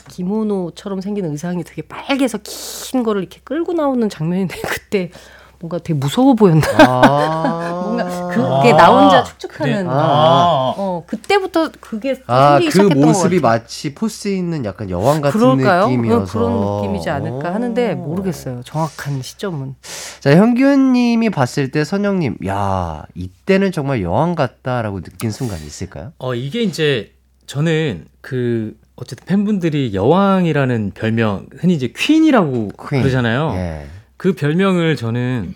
[0.09, 5.11] 기모노처럼 생긴 의상이 되게 빨개서 긴 거를 이렇게 끌고 나오는 장면인데 그때
[5.59, 7.81] 뭔가 되게 무서워 보였나 아.
[7.85, 9.87] 뭔가 그게 나 혼자 축축하는.
[9.89, 10.73] 아.
[10.75, 13.59] 어 그때부터 그게 아, 생기기 그 시작했던 것 모습이 같아요.
[13.61, 15.87] 마치 포스 있는 약간 여왕 같은 그럴까요?
[15.87, 16.23] 느낌이어서.
[16.23, 17.95] 어, 그런 느낌이지 않을까 하는데 오.
[17.95, 18.61] 모르겠어요.
[18.65, 19.75] 정확한 시점은.
[20.19, 26.11] 자, 현균님이 봤을 때 선영님, 야, 이때는 정말 여왕 같다라고 느낀 순간 있을까요?
[26.17, 27.13] 어, 이게 이제
[27.45, 33.01] 저는 그 어쨌든 팬분들이 여왕이라는 별명 흔히 이제 퀸이라고 퀸.
[33.01, 33.51] 그러잖아요.
[33.55, 33.85] 예.
[34.15, 35.53] 그 별명을 저는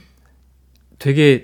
[0.99, 1.43] 되게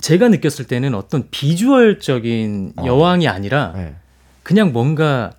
[0.00, 2.86] 제가 느꼈을 때는 어떤 비주얼적인 어.
[2.86, 3.94] 여왕이 아니라 예.
[4.42, 5.32] 그냥 뭔가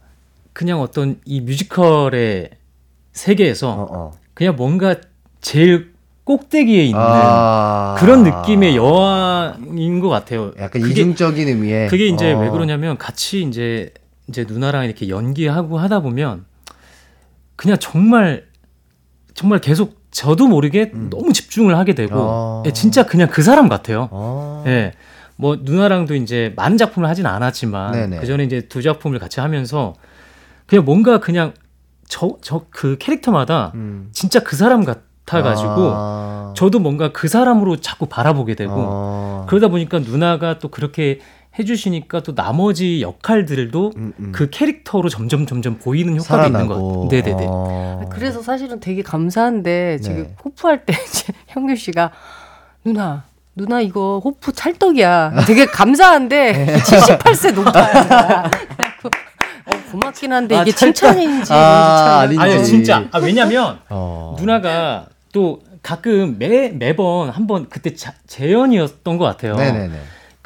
[0.54, 2.52] 그냥 어떤 이 뮤지컬의
[3.14, 4.12] 세계에서 어, 어.
[4.36, 4.96] 그냥 뭔가
[5.42, 5.94] 제일
[6.26, 7.96] 꼭대기에 있는 아.
[7.98, 10.52] 그런 느낌의 여왕인 것 같아요.
[10.60, 11.88] 약간 그게- 이중적인 의미의.
[11.88, 12.40] 그게 이제 어.
[12.42, 13.90] 왜 그러냐면 같이 이제
[14.30, 16.46] 이제 누나랑 이렇게 연기하고 하다 보면
[17.56, 18.46] 그냥 정말
[19.34, 22.20] 정말 계속 저도 모르게 너무 집중을 하게 되고 음.
[22.20, 22.64] 어.
[22.66, 24.08] 예, 진짜 그냥 그 사람 같아요.
[24.12, 24.64] 어.
[24.68, 24.94] 예.
[25.36, 27.94] 뭐 누나랑도 이제 많은 작품을 하진 않았지만.
[28.20, 29.94] 그 전에 이제 두 작품을 같이 하면서
[30.68, 31.54] 그냥 뭔가 그냥
[32.08, 34.10] 저 저 그 캐릭터마다 음.
[34.14, 36.54] 진짜 그 사람 같아 가지고 아.
[36.58, 39.46] 저도 뭔가 그 사람으로 자꾸 바라보게 되고 어.
[39.48, 41.20] 그러다 보니까 누나가 또 그렇게
[41.58, 44.32] 해주시니까 또 나머지 역할들도 음, 음.
[44.32, 47.10] 그 캐릭터로 점점 점점 보이는 효과가 있는 것 살아나고.
[47.10, 47.22] 같아요.
[47.24, 47.46] 네네네.
[47.50, 48.10] 어.
[48.12, 50.36] 그래서 사실은 되게 감사한데 지금 네.
[50.46, 52.12] 호프할 때 이제 형규 씨가
[52.86, 53.24] 누나
[53.56, 55.44] 누나 이거 호프 찰떡이야.
[55.48, 58.44] 되게 감사한데 78세 높아요.
[59.66, 60.96] 어, 고맙긴 한데 아, 이게 찰떡.
[60.96, 62.40] 칭찬인지 아, 아닌지.
[62.42, 64.36] 아니 진짜 아, 왜냐면 어.
[64.40, 69.56] 누나가 또 가끔 매 매번 한번 그때 자, 재연이었던 것 같아요.
[69.56, 69.96] 네네네.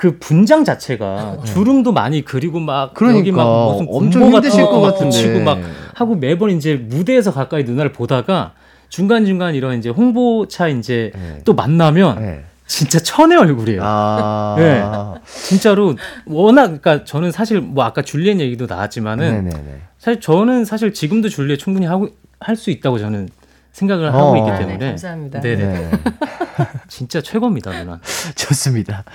[0.04, 5.16] 그 분장 자체가 주름도 많이 그리고 막 그러니까 여기 막 무슨 엄청 힘드실 거것막 같은데.
[5.16, 5.58] 붙이고 막
[5.93, 8.51] 하고 매번 이제 무대에서 가까이 누나를 보다가
[8.89, 11.39] 중간 중간 이런 이제 홍보차 이제 네.
[11.45, 12.43] 또 만나면 네.
[12.68, 13.80] 진짜 천의 얼굴이에요.
[13.82, 14.56] 아.
[14.60, 14.84] 네.
[15.26, 15.95] 진짜로
[16.26, 19.82] 워낙 그러니까 저는 사실 뭐 아까 줄리엣 얘기도 나왔지만은 네네네.
[19.99, 22.10] 사실 저는 사실 지금도 줄리엣 충분히 하고
[22.41, 23.30] 할 수 있다고 저는
[23.72, 24.38] 생각을 하고 어.
[24.38, 25.39] 있기 아, 네, 때문에 감사합니다.
[25.39, 25.91] 네네 네.
[26.89, 28.01] 진짜 최고입니다 누나.
[28.36, 29.06] 좋습니다.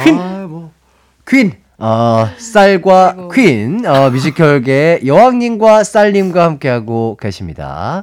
[0.00, 0.72] 아, 뭐.
[1.26, 1.52] 퀸.
[1.78, 3.28] 어, 쌀과 아이고.
[3.28, 8.02] 퀸, 어, 뮤지컬계 여왕님과 쌀님과 함께하고 계십니다.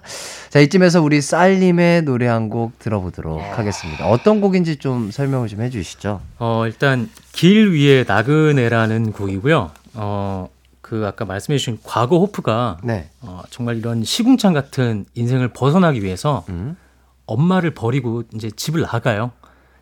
[0.51, 4.07] 자, 이쯤에서 우리 쌀님의 노래 한 곡 들어보도록 하겠습니다.
[4.07, 6.21] 어떤 곡인지 좀 설명을 좀 해주시죠.
[6.37, 9.71] 어, 일단 길 위에 나그네라는 곡이고요.
[9.95, 10.49] 어,
[10.81, 13.09] 그 아까 말씀해 주신 과거 호프가 네.
[13.21, 16.77] 어, 정말 이런 시궁창 같은 인생을 벗어나기 위해서 음.
[17.25, 19.31] 엄마를 버리고 이제 집을 나가요.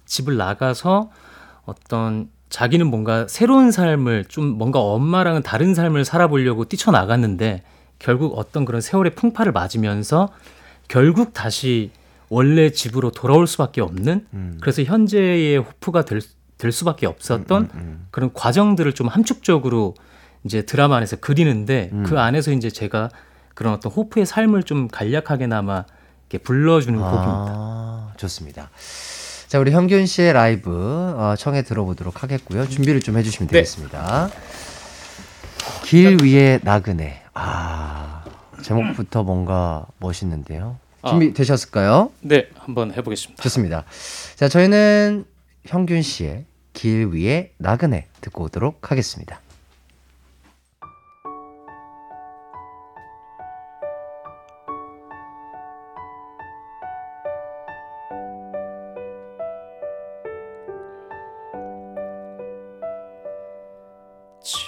[0.05, 1.09] 집을 나가서
[1.71, 7.63] 어떤 자기는 뭔가 새로운 삶을 좀 뭔가 엄마랑은 다른 삶을 살아보려고 뛰쳐나갔는데
[7.97, 10.29] 결국 어떤 그런 세월의 풍파를 맞으면서
[10.87, 11.91] 결국 다시
[12.29, 14.57] 원래 집으로 돌아올 수밖에 없는 음.
[14.61, 16.21] 그래서 현재의 호프가 될,
[16.57, 18.07] 될 수밖에 없었던 음.
[18.11, 19.95] 그런 과정들을 좀 함축적으로
[20.43, 22.03] 이제 드라마 안에서 그리는데 음.
[22.03, 23.09] 그 안에서 이제 제가
[23.53, 25.85] 그런 어떤 호프의 삶을 좀 간략하게나마
[26.29, 27.25] 이렇게 불러주는 곡입니다.
[27.27, 28.69] 아, 좋습니다.
[29.51, 32.69] 자, 우리 현균 씨의 라이브 어, 청해 들어보도록 하겠고요.
[32.69, 33.57] 준비를 좀 해주시면 네.
[33.57, 34.29] 되겠습니다.
[35.83, 37.21] 길 위에 나그네.
[37.33, 38.23] 아,
[38.61, 40.79] 제목부터 뭔가 멋있는데요.
[41.05, 42.13] 준비 되셨을까요?
[42.21, 43.43] 네, 한번 해보겠습니다.
[43.43, 43.83] 좋습니다.
[44.37, 45.25] 자, 저희는
[45.65, 49.41] 형균 씨의 길 위에 나그네 듣고 오도록 하겠습니다.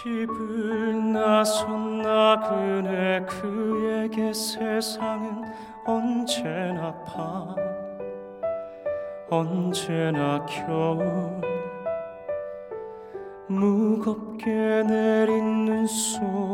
[0.04, 5.45] 집을 나선 나그네 그에게 세상은
[5.86, 7.56] 언제나 밤
[9.30, 11.41] 언제나 겨울.
[13.47, 14.51] 무겁게
[14.84, 16.53] 내린 눈속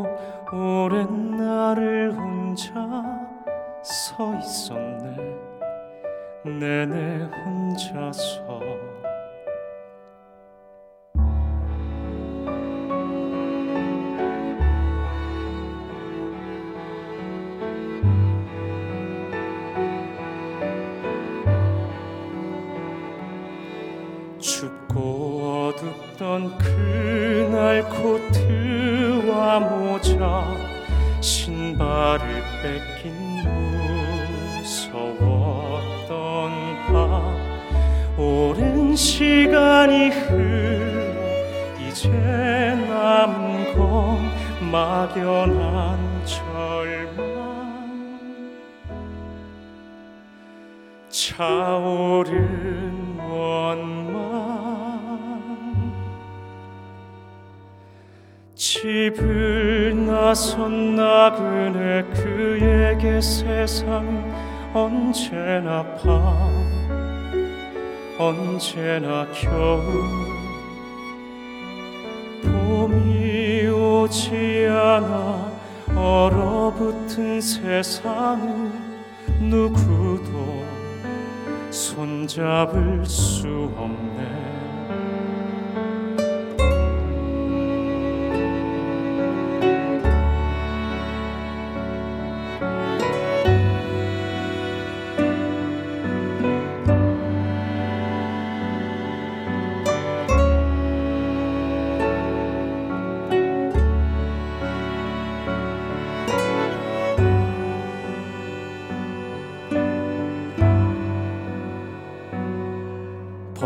[82.59, 83.28] 잡을 수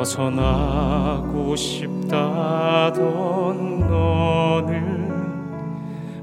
[0.04, 3.00] 벗어나고 싶다던
[3.88, 5.08] 너는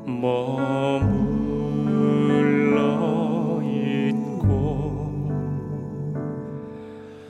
[0.06, 1.10] 머물러
[3.64, 5.32] 있고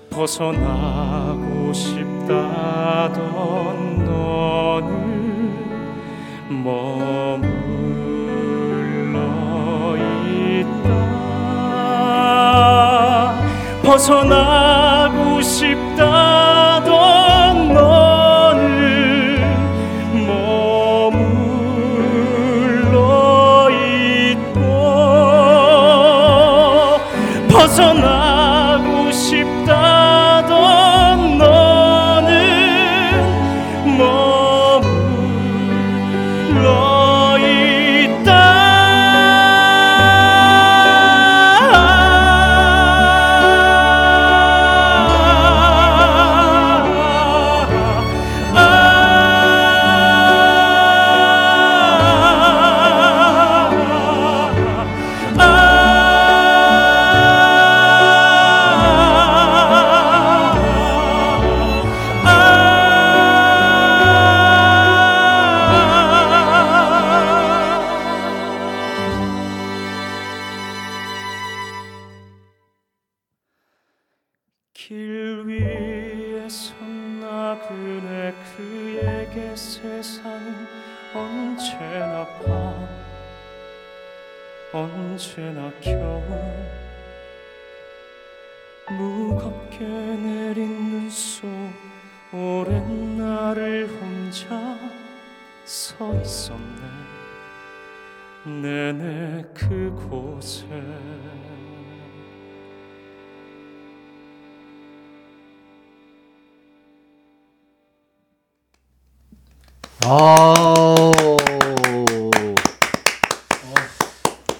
[0.09, 3.15] 벗어나고 싶다던
[4.03, 4.91] 너는
[6.65, 7.47] 머물러
[10.67, 10.89] 있다.
[13.83, 15.90] 벗어나고 싶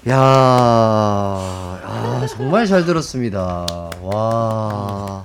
[0.10, 3.68] 야, 아, 정말 잘 들었습니다.
[4.02, 5.24] 와.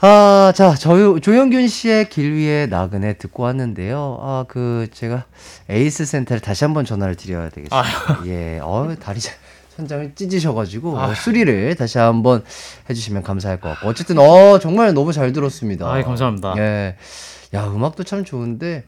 [0.00, 4.18] 아, 자, 저, 조영균 씨의 길 위에 나그네 듣고 왔는데요.
[4.20, 5.24] 아, 그, 제가
[5.68, 8.20] 에이스 센터를 다시 한번 전화를 드려야 되겠습니다.
[8.26, 9.32] 예, 어 다리 자-
[9.76, 12.44] 선장을 찢으셔가지고, 어, 수리를 다시 한번
[12.88, 13.88] 해주시면 감사할 것 같고.
[13.88, 15.90] 어쨌든, 어, 정말 너무 잘 들었습니다.
[15.92, 16.54] 아이, 감사합니다.
[16.58, 16.96] 예.
[17.52, 18.84] 야, 음악도 참 좋은데,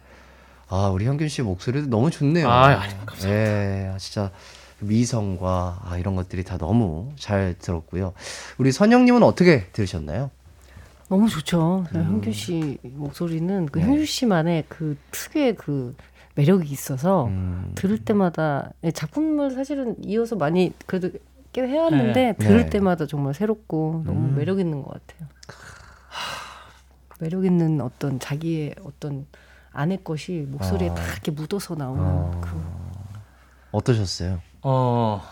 [0.68, 2.48] 아, 우리 현균 씨 목소리도 너무 좋네요.
[2.48, 3.28] 아이, 감사합니다.
[3.28, 4.30] 예, 아, 진짜
[4.80, 8.12] 미성과 아, 이런 것들이 다 너무 잘 들었고요.
[8.58, 10.30] 우리 선영님은 어떻게 들으셨나요?
[11.08, 11.86] 너무 좋죠.
[11.90, 13.86] 현규 씨 목소리는 그 네.
[13.86, 15.96] 현규 씨만의 그 특유의 그
[16.34, 17.72] 매력이 있어서 음.
[17.74, 21.10] 들을 때마다 예, 작품을 사실은 이어서 많이 그래도
[21.52, 22.32] 꽤 해왔는데 네.
[22.34, 22.70] 들을 네.
[22.70, 24.36] 때마다 정말 새롭고 너무 음.
[24.36, 25.28] 매력 있는 것 같아요.
[27.20, 29.26] 매력 있는 어떤 자기의 어떤
[29.72, 30.94] 안의 것이 목소리에 아.
[30.94, 32.40] 다 이렇게 묻어서 나오는 아.
[32.40, 32.60] 그
[33.70, 34.40] 어떠셨어요?
[34.62, 35.22] 어,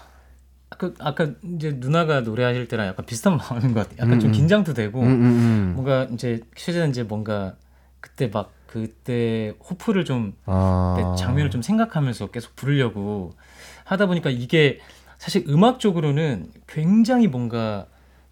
[0.70, 3.96] 아까, 아까 이제 누나가 노래하실 때랑 약간 비슷한 마음인 것 같아요.
[3.98, 4.32] 약간 음, 좀 음.
[4.32, 5.72] 긴장도 되고, 음, 음, 음.
[5.74, 7.54] 뭔가 이제 실제는 이제 뭔가
[8.00, 11.14] 그때 막 그때 호프를 좀 아.
[11.18, 13.32] 장면을 좀 생각하면서 계속 부르려고
[13.84, 14.80] 하다 보니까 이게
[15.18, 17.86] 사실 음악적으로는 굉장히 뭔가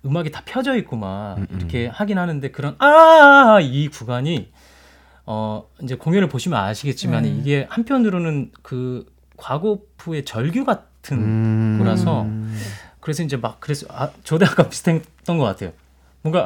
[0.05, 1.57] 음악이 다 펴져 있고 막 음, 음.
[1.59, 4.53] 이렇게 하긴 하는데 그런 아 이 구간이
[5.27, 7.39] 어 이제 공연을 보시면 아시겠지만 음.
[7.41, 9.07] 이게 한편으로는 그
[9.37, 11.77] 과거프의 절규 같은 음.
[11.79, 12.27] 거라서
[13.01, 15.73] 그래서 이제 막 그래서 아 저도 약간 비슷했던 것 같아요.
[16.23, 16.41] 뭔가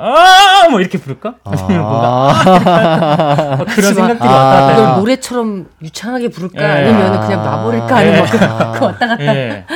[0.64, 1.36] 아뭐 이렇게 부를까?
[1.44, 3.56] 아니면 뭔가 아.
[3.58, 4.32] 막 그런 생각들이 아.
[4.32, 6.84] 왔다 갔다 이걸 노래처럼 유창하게 부를까 예.
[6.84, 8.28] 아니면 그냥 놔버릴까 아니면 예.
[8.28, 9.66] 그 왔다 갔다 예.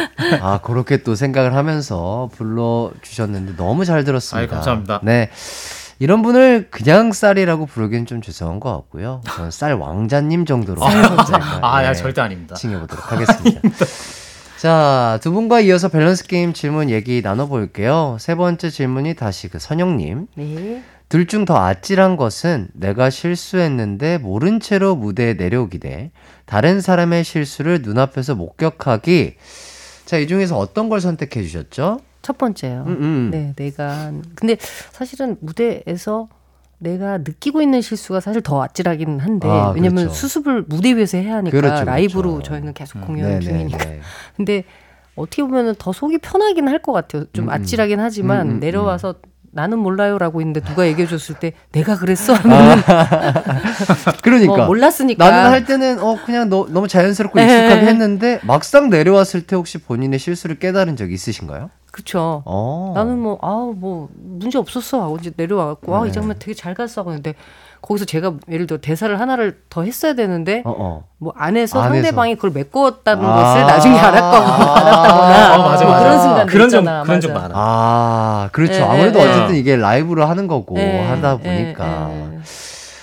[0.40, 4.40] 아, 그렇게 또 생각을 하면서 불러 주셨는데 너무 잘 들었습니다.
[4.40, 5.00] 아이, 감사합니다.
[5.04, 5.30] 네.
[6.02, 9.20] 이런 분을 그냥 쌀이라고 부르기는 좀 죄송한 것 같고요.
[9.36, 10.82] 저는 쌀 왕자님 정도로.
[10.84, 12.56] 아, 야, 예, 절대 아닙니다.
[12.56, 13.60] 칭해보도록 하겠습니다.
[14.58, 18.16] 자, 두 분과 이어서 밸런스 게임 질문 얘기 나눠볼게요.
[18.18, 20.26] 세 번째 질문이 다시 그 선영님.
[20.34, 20.82] 네.
[21.08, 26.10] 둘 중 더 아찔한 것은 내가 실수했는데 모른 채로 무대에 내려오기 대
[26.46, 29.34] 다른 사람의 실수를 눈앞에서 목격하기.
[30.06, 32.00] 자, 이 중에서 어떤 걸 선택해 주셨죠?
[32.22, 32.84] 첫 번째요.
[32.86, 33.28] 음, 음.
[33.32, 34.56] 네, 내가 근데
[34.92, 36.28] 사실은 무대에서
[36.78, 40.14] 내가 느끼고 있는 실수가 사실 더 아찔하긴 한데 아, 왜냐면 그렇죠.
[40.14, 42.50] 수습을 무대 위에서 해야 하니까 그렇죠, 라이브로 그렇죠.
[42.50, 43.02] 저희는 계속 음.
[43.02, 43.84] 공연 네, 네, 중이니까.
[43.84, 44.00] 네.
[44.36, 44.64] 근데
[45.14, 47.24] 어떻게 보면은 더 속이 편하긴 할 것 같아요.
[47.32, 47.52] 좀 음, 음.
[47.52, 49.16] 아찔하긴 하지만 음, 음, 내려와서
[49.54, 52.82] 나는 몰라요라고 있는데 누가 얘기해 줬을 때 내가 그랬어 하면은
[54.22, 57.44] 그러니까 뭐 몰랐으니까 나는 할 때는 어 그냥 너, 너무 자연스럽고 네.
[57.44, 61.70] 익숙하게 했는데 막상 내려왔을 때 혹시 본인의 실수를 깨달은 적 있으신가요?
[61.92, 62.42] 그쵸.
[62.46, 62.92] 어.
[62.96, 65.02] 나는 뭐, 아우, 뭐, 문제 없었어.
[65.02, 66.08] 하고 이제 내려와갖고, 아, 네.
[66.08, 67.02] 이 장면 되게 잘 갔어.
[67.02, 67.34] 하고 근데
[67.82, 71.04] 거기서 제가 예를 들어 대사를 하나를 더 했어야 되는데, 어, 어.
[71.18, 71.94] 뭐 안에서, 안에서.
[71.94, 73.34] 상대방이 그걸 메꾸었다는 아.
[73.36, 75.54] 것을 나중에 알았거나, 알았다거나.
[75.54, 76.02] 어, 맞아, 뭐 맞아.
[76.04, 77.02] 그런 순간 그런 적, 있잖아.
[77.02, 77.48] 그런 적 맞아.
[77.48, 77.54] 많아.
[77.56, 78.72] 아, 그렇죠.
[78.72, 79.30] 네, 아무래도 네, 네.
[79.30, 82.06] 어쨌든 이게 라이브로 하는 거고 네, 하다 네, 보니까.
[82.08, 82.38] 네.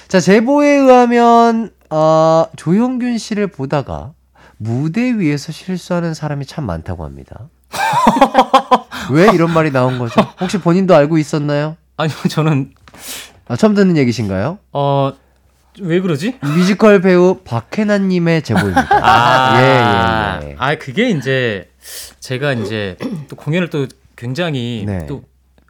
[0.08, 4.14] 자, 제보에 의하면 어, 조용균 씨를 보다가
[4.58, 7.50] 무대 위에서 실수하는 사람이 참 많다고 합니다.
[9.12, 10.22] 왜 이런 말이 나온 거죠?
[10.40, 11.78] 혹시 본인도 알고 있었나요?
[11.98, 12.72] 아니요, 저는
[13.48, 14.60] 아, 처음 듣는 얘기신가요?
[14.74, 15.14] 어
[15.82, 16.40] 왜 그러지?
[16.42, 18.88] 뮤지컬 배우 박혜나님의 제보입니다.
[19.02, 20.56] 아, 예, 예, 예.
[20.58, 21.70] 아, 그게 이제
[22.20, 22.98] 제가 이제
[23.30, 25.06] 또 공연을 또 굉장히 네.
[25.08, 25.24] 또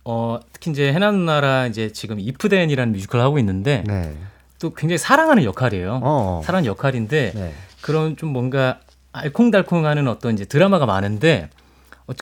[0.06, 4.16] 어, 특히 이제 해나 누나랑 이제 지금 이프덴이라는 뮤지컬 하고 있는데 네.
[4.60, 6.00] 또 굉장히 사랑하는 역할이에요.
[6.02, 6.42] 어.
[6.44, 7.54] 사랑하는 역할인데 네.
[7.82, 8.80] 그런 좀 뭔가
[9.12, 11.59] 알콩달콩하는 어떤 이제 드라마가 많은데 어,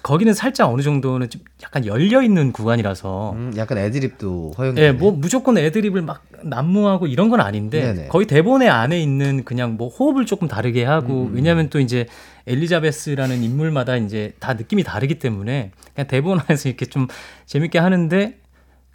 [0.03, 4.91] 거기는 살짝 어느 정도는 좀 약간 열려 있는 구간이라서 음, 약간 애드립도 허용이 예.
[4.91, 8.07] 뭐 무조건 애드립을 막 난무하고 이런 건 아닌데 네네.
[8.09, 11.35] 거의 대본의 안에 있는 그냥 뭐 호흡을 조금 다르게 하고 음.
[11.35, 12.07] 왜냐하면 또 이제
[12.47, 17.07] 엘리자베스라는 인물마다 이제 다 느낌이 다르기 때문에 그냥 대본 안에서 이렇게 좀
[17.45, 18.37] 재밌게 하는데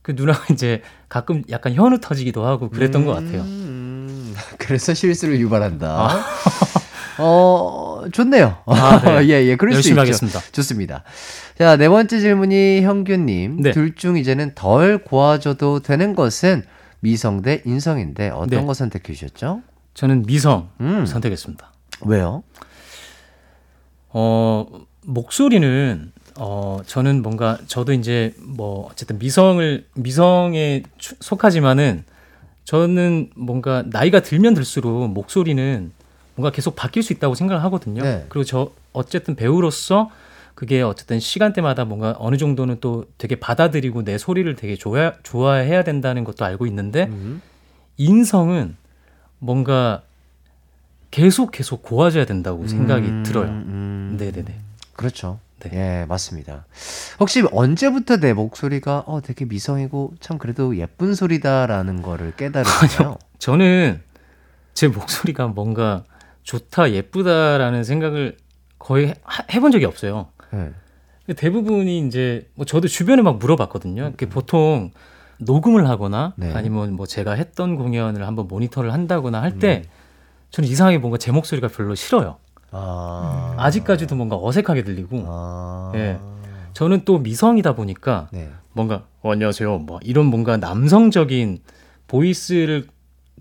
[0.02, 3.42] 그 누나가 이제 가끔 약간 현우 터지기도 하고 그랬던 것 같아요.
[3.42, 6.24] 음, 그래서 실수를 유발한다.
[7.18, 8.56] 어, 좋네요.
[8.66, 9.26] 아, 네.
[9.28, 10.00] 예, 예, 그럴 열심히 수 있죠.
[10.00, 10.40] 하겠습니다.
[10.52, 11.04] 좋습니다.
[11.58, 13.62] 자, 네 번째 질문이 형규님.
[13.62, 13.70] 네.
[13.72, 16.64] 둘중 이제는 덜 고아줘도 되는 것은
[17.00, 18.64] 미성 대 인성인데 어떤 네.
[18.64, 19.60] 거 선택해 주셨죠?
[19.94, 21.04] 저는 미성 음.
[21.04, 21.72] 선택했습니다.
[22.06, 22.42] 왜요?
[24.08, 24.66] 어,
[25.04, 32.04] 목소리는 어, 저는 뭔가 저도 이제 뭐 어쨌든 미성을 미성에 추- 속하지만은
[32.64, 35.92] 저는 뭔가 나이가 들면 들수록 목소리는
[36.34, 38.02] 뭔가 계속 바뀔 수 있다고 생각을 하거든요.
[38.02, 38.26] 네.
[38.28, 40.10] 그리고 저 어쨌든 배우로서
[40.54, 46.24] 그게 어쨌든 시간대마다 뭔가 어느 정도는 또 되게 받아들이고 내 소리를 되게 좋아, 좋아해야 된다는
[46.24, 47.40] 것도 알고 있는데 음.
[47.96, 48.76] 인성은
[49.38, 50.02] 뭔가
[51.10, 53.48] 계속 계속 고와져야 된다고 생각이 음, 들어요.
[53.48, 54.16] 음.
[54.18, 54.58] 네네네.
[54.94, 55.38] 그렇죠.
[55.60, 55.70] 네.
[55.74, 56.64] 예, 맞습니다.
[57.20, 63.18] 혹시 언제부터 내 목소리가 어 되게 미성이고 참 그래도 예쁜 소리다라는 거를 깨달으셨나요?
[63.38, 64.02] 저는
[64.74, 66.04] 제 목소리가 뭔가
[66.42, 68.36] 좋다, 예쁘다라는 생각을
[68.78, 70.28] 거의 하- 해본 적이 없어요.
[70.52, 70.72] 네.
[71.34, 74.10] 대부분이 이제 뭐 저도 주변에 막 물어봤거든요.
[74.12, 74.90] 그게 보통
[75.38, 76.52] 녹음을 하거나 네.
[76.52, 79.90] 아니면 뭐 제가 했던 공연을 한번 모니터를 한다거나 할때 음.
[80.50, 82.36] 저는 이상하게 뭔가 제 목소리가 별로 싫어요.
[82.70, 83.54] 아.
[83.58, 85.92] 아직까지도 뭔가 어색하게 들리고 아.
[85.94, 86.18] 예.
[86.74, 88.50] 저는 또 미성이다 보니까 네.
[88.72, 89.78] 뭔가 어, 안녕하세요.
[89.78, 91.58] 뭐 이런 뭔가 남성적인
[92.08, 92.86] 보이스를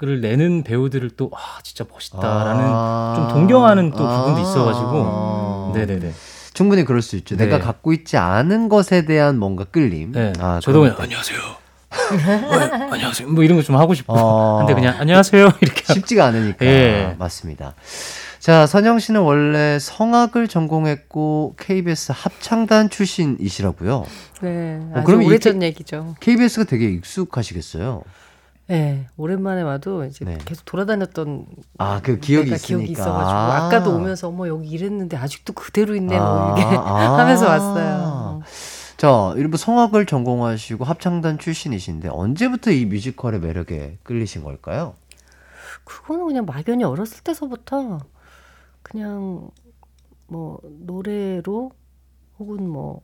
[0.01, 3.13] 를 내는 배우들을 또 아, 진짜 멋있다라는 아.
[3.15, 4.41] 좀 동경하는 또 부분도 아.
[4.41, 6.11] 있어가지고 네네네.
[6.53, 7.37] 충분히 그럴 수 있죠.
[7.37, 7.45] 네.
[7.45, 10.11] 내가 갖고 있지 않은 것에 대한 뭔가 끌림.
[10.11, 10.33] 네.
[10.39, 11.03] 아, 저도 그냥 때.
[11.03, 11.39] 안녕하세요.
[11.39, 13.27] 어, 안녕하세요.
[13.29, 14.13] 뭐 이런 거 좀 하고 싶고.
[14.13, 14.57] 어.
[14.59, 15.93] 근데 그냥 안녕하세요 이렇게.
[15.93, 16.65] 쉽지가 않으니까.
[16.65, 17.15] 예.
[17.19, 17.75] 맞습니다.
[18.39, 24.05] 자, 선영 씨는 원래 성악을 전공했고 KBS 합창단 출신이시라고요.
[24.41, 26.15] 네, 어, 아주 그럼 이 오래전 얘기죠.
[26.19, 28.01] KBS가 되게 익숙하시겠어요.
[28.71, 30.37] 네, 오랜만에 와도 이제 네.
[30.45, 31.45] 계속 돌아다녔던
[31.77, 32.65] 아, 그 기억이 있으니까.
[32.67, 37.17] 기억이 있어가지고 아 까도 오면서 어머 여기 이랬는데 아직도 그대로 있네 뭐 아, 이렇게 아.
[37.19, 38.41] 하면서 왔어요.
[38.95, 44.95] 자, 일부 성악을 전공하시고 합창단 출신이신데 언제부터 이 뮤지컬의 매력에 끌리신 걸까요?
[45.83, 47.99] 그거는 그냥 막연히 어렸을 때서부터
[48.83, 49.49] 그냥
[50.27, 51.71] 뭐 노래로
[52.39, 53.01] 혹은 뭐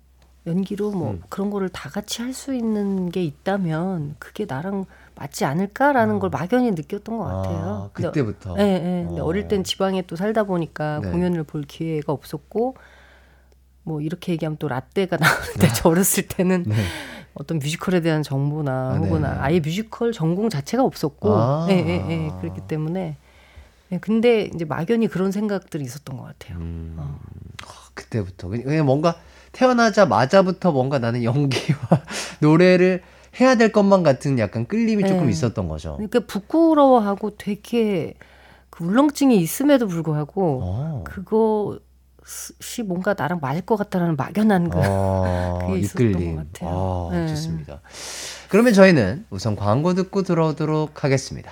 [0.48, 1.22] 연기로 뭐 음.
[1.30, 4.86] 그런 거를 다 같이 할 수 있는 게 있다면 그게 나랑
[5.16, 7.58] 맞지 않을까라는 걸 막연히 느꼈던 것 같아요.
[7.58, 7.64] 음.
[7.64, 8.56] 아, 근데 그때부터.
[8.56, 9.06] 네, 네.
[9.08, 9.26] 근데 어.
[9.26, 11.12] 어릴 땐 지방에 또 살다 보니까 네.
[11.12, 12.76] 공연을 볼 기회가 없었고
[13.84, 16.76] 뭐 이렇게 얘기하면 또 라떼가 나오는데 저 어렸을 때는 네.
[17.34, 19.28] 어떤 뮤지컬에 대한 정보나 아, 혹은 네.
[19.28, 21.68] 아예 뮤지컬 전공 자체가 없었고 아.
[21.70, 22.32] 예, 예, 예.
[22.42, 23.18] 그렇기 때문에
[23.92, 26.58] 예, 근데 이제 막연히 그런 생각들이 있었던 것 같아요.
[26.60, 27.20] 음, 어.
[27.94, 29.16] 그때부터 그냥 그냥 뭔가
[29.58, 31.80] 태어나자마자부터 뭔가 나는 연기와
[32.40, 33.02] 노래를
[33.40, 35.32] 해야 될 것만 같은 약간 끌림이 조금 네.
[35.32, 35.96] 있었던 거죠.
[35.96, 38.14] 그러니까 부끄러워하고 되게
[38.70, 41.04] 그 울렁증이 있음에도 불구하고 어.
[41.06, 46.36] 그것이 뭔가 나랑 맞을 것 같다라는 막연한 그 어, 그게 있었던 이끌림.
[46.36, 46.70] 것 같아요.
[46.72, 47.28] 어, 네.
[47.28, 47.82] 좋습니다.
[48.50, 51.52] 그러면 저희는 우선 광고 듣고 들어오도록 하겠습니다.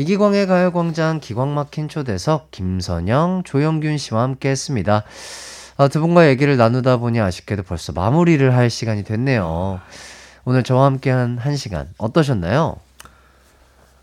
[0.00, 5.04] 이기광의 가요광장 기광 막힌 초대석 김선영, 조영균 씨와 함께 했습니다.
[5.76, 9.78] 아, 두 분과 얘기를 나누다 보니 아쉽게도 벌써 마무리를 할 시간이 됐네요.
[10.46, 12.76] 오늘 저와 함께한 한 시간 어떠셨나요?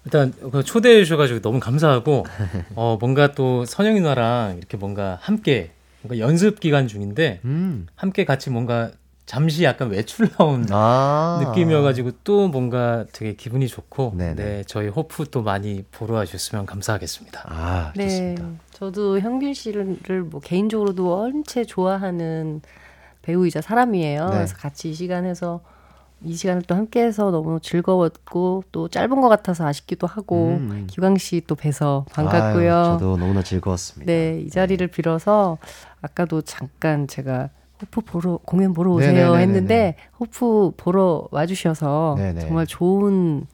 [0.05, 2.27] 일단 그 초대해 주셔가지고 너무 감사하고
[2.75, 5.71] 어 뭔가 또 선영이 누나랑 이렇게 뭔가 함께
[6.03, 7.87] 뭔가 연습 기간 중인데 음.
[7.95, 8.91] 함께 같이 뭔가
[9.27, 11.43] 잠시 약간 외출 나온 아.
[11.45, 14.35] 느낌이어가지고 또 뭔가 되게 기분이 좋고 네네.
[14.35, 17.43] 네 저희 호프 또 많이 보러 와주셨으면 감사하겠습니다.
[17.45, 18.45] 아, 네, 좋습니다.
[18.71, 22.61] 저도 현균 씨를 뭐 개인적으로도 원체 좋아하는
[23.21, 24.25] 배우이자 사람이에요.
[24.29, 24.31] 네.
[24.31, 25.59] 그래서 같이 이 시간에서
[26.23, 30.87] 이 시간을 또 함께해서 너무 즐거웠고 또 짧은 것 같아서 아쉽기도 하고 음.
[30.89, 32.73] 기광 씨 또 뵈서 반갑고요.
[32.73, 34.09] 아유, 저도 너무나 즐거웠습니다.
[34.09, 35.57] 네, 이 자리를 빌어서
[36.01, 37.49] 아까도 잠깐 제가
[37.81, 39.41] 호프 보러 공연 보러 오세요 네네네네네.
[39.41, 42.41] 했는데 호프 보러 와주셔서 네네.
[42.41, 43.45] 정말 좋은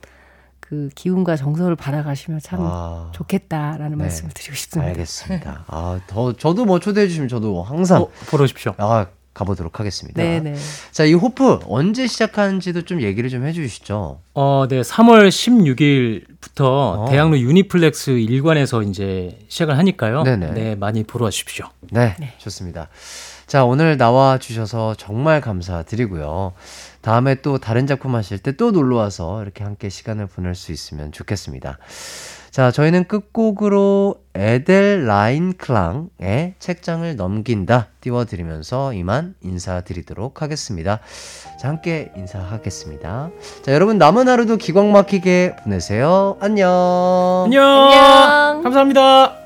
[0.60, 3.12] 그 기운과 정서를 받아가시면 참 아.
[3.14, 4.04] 좋겠다라는 네.
[4.06, 4.90] 말씀을 드리고 싶습니다.
[4.90, 5.66] 알겠습니다.
[5.68, 8.74] 아, 더 저도 뭐 초대해 주시면 저도 항상 어, 보러 오십시오.
[8.78, 10.22] 아, 가보도록 하겠습니다.
[10.22, 10.56] 네네.
[10.91, 14.20] 자, 이 호프 언제 시작하는지도 좀 얘기를 좀 해주시죠.
[14.36, 17.08] 어, 네, 3월 16일부터 어.
[17.10, 20.24] 대학로 유니플렉스 1관에서 이제 시작을 하니까요.
[20.24, 20.52] 네네.
[20.52, 21.66] 네, 많이 보러 와주십시오.
[21.91, 22.90] 네, 좋습니다.
[23.53, 26.53] 자, 오늘 나와 주셔서 정말 감사드리고요.
[27.01, 31.11] 다음에 또 다른 작품 하실 때 또 놀러 와서 이렇게 함께 시간을 보낼 수 있으면
[31.11, 31.77] 좋겠습니다.
[32.49, 40.99] 자, 저희는 끝곡으로 에델 라인 클랑의 책장을 넘긴다 띄워드리면서 이만 인사드리도록 하겠습니다.
[41.59, 43.30] 자, 함께 인사하겠습니다.
[43.61, 46.38] 자, 여러분 남은 하루도 기광 막히게 보내세요.
[46.39, 47.43] 안녕.
[47.45, 47.63] 안녕.
[47.63, 48.63] 안녕.
[48.63, 49.43] 감사합니다.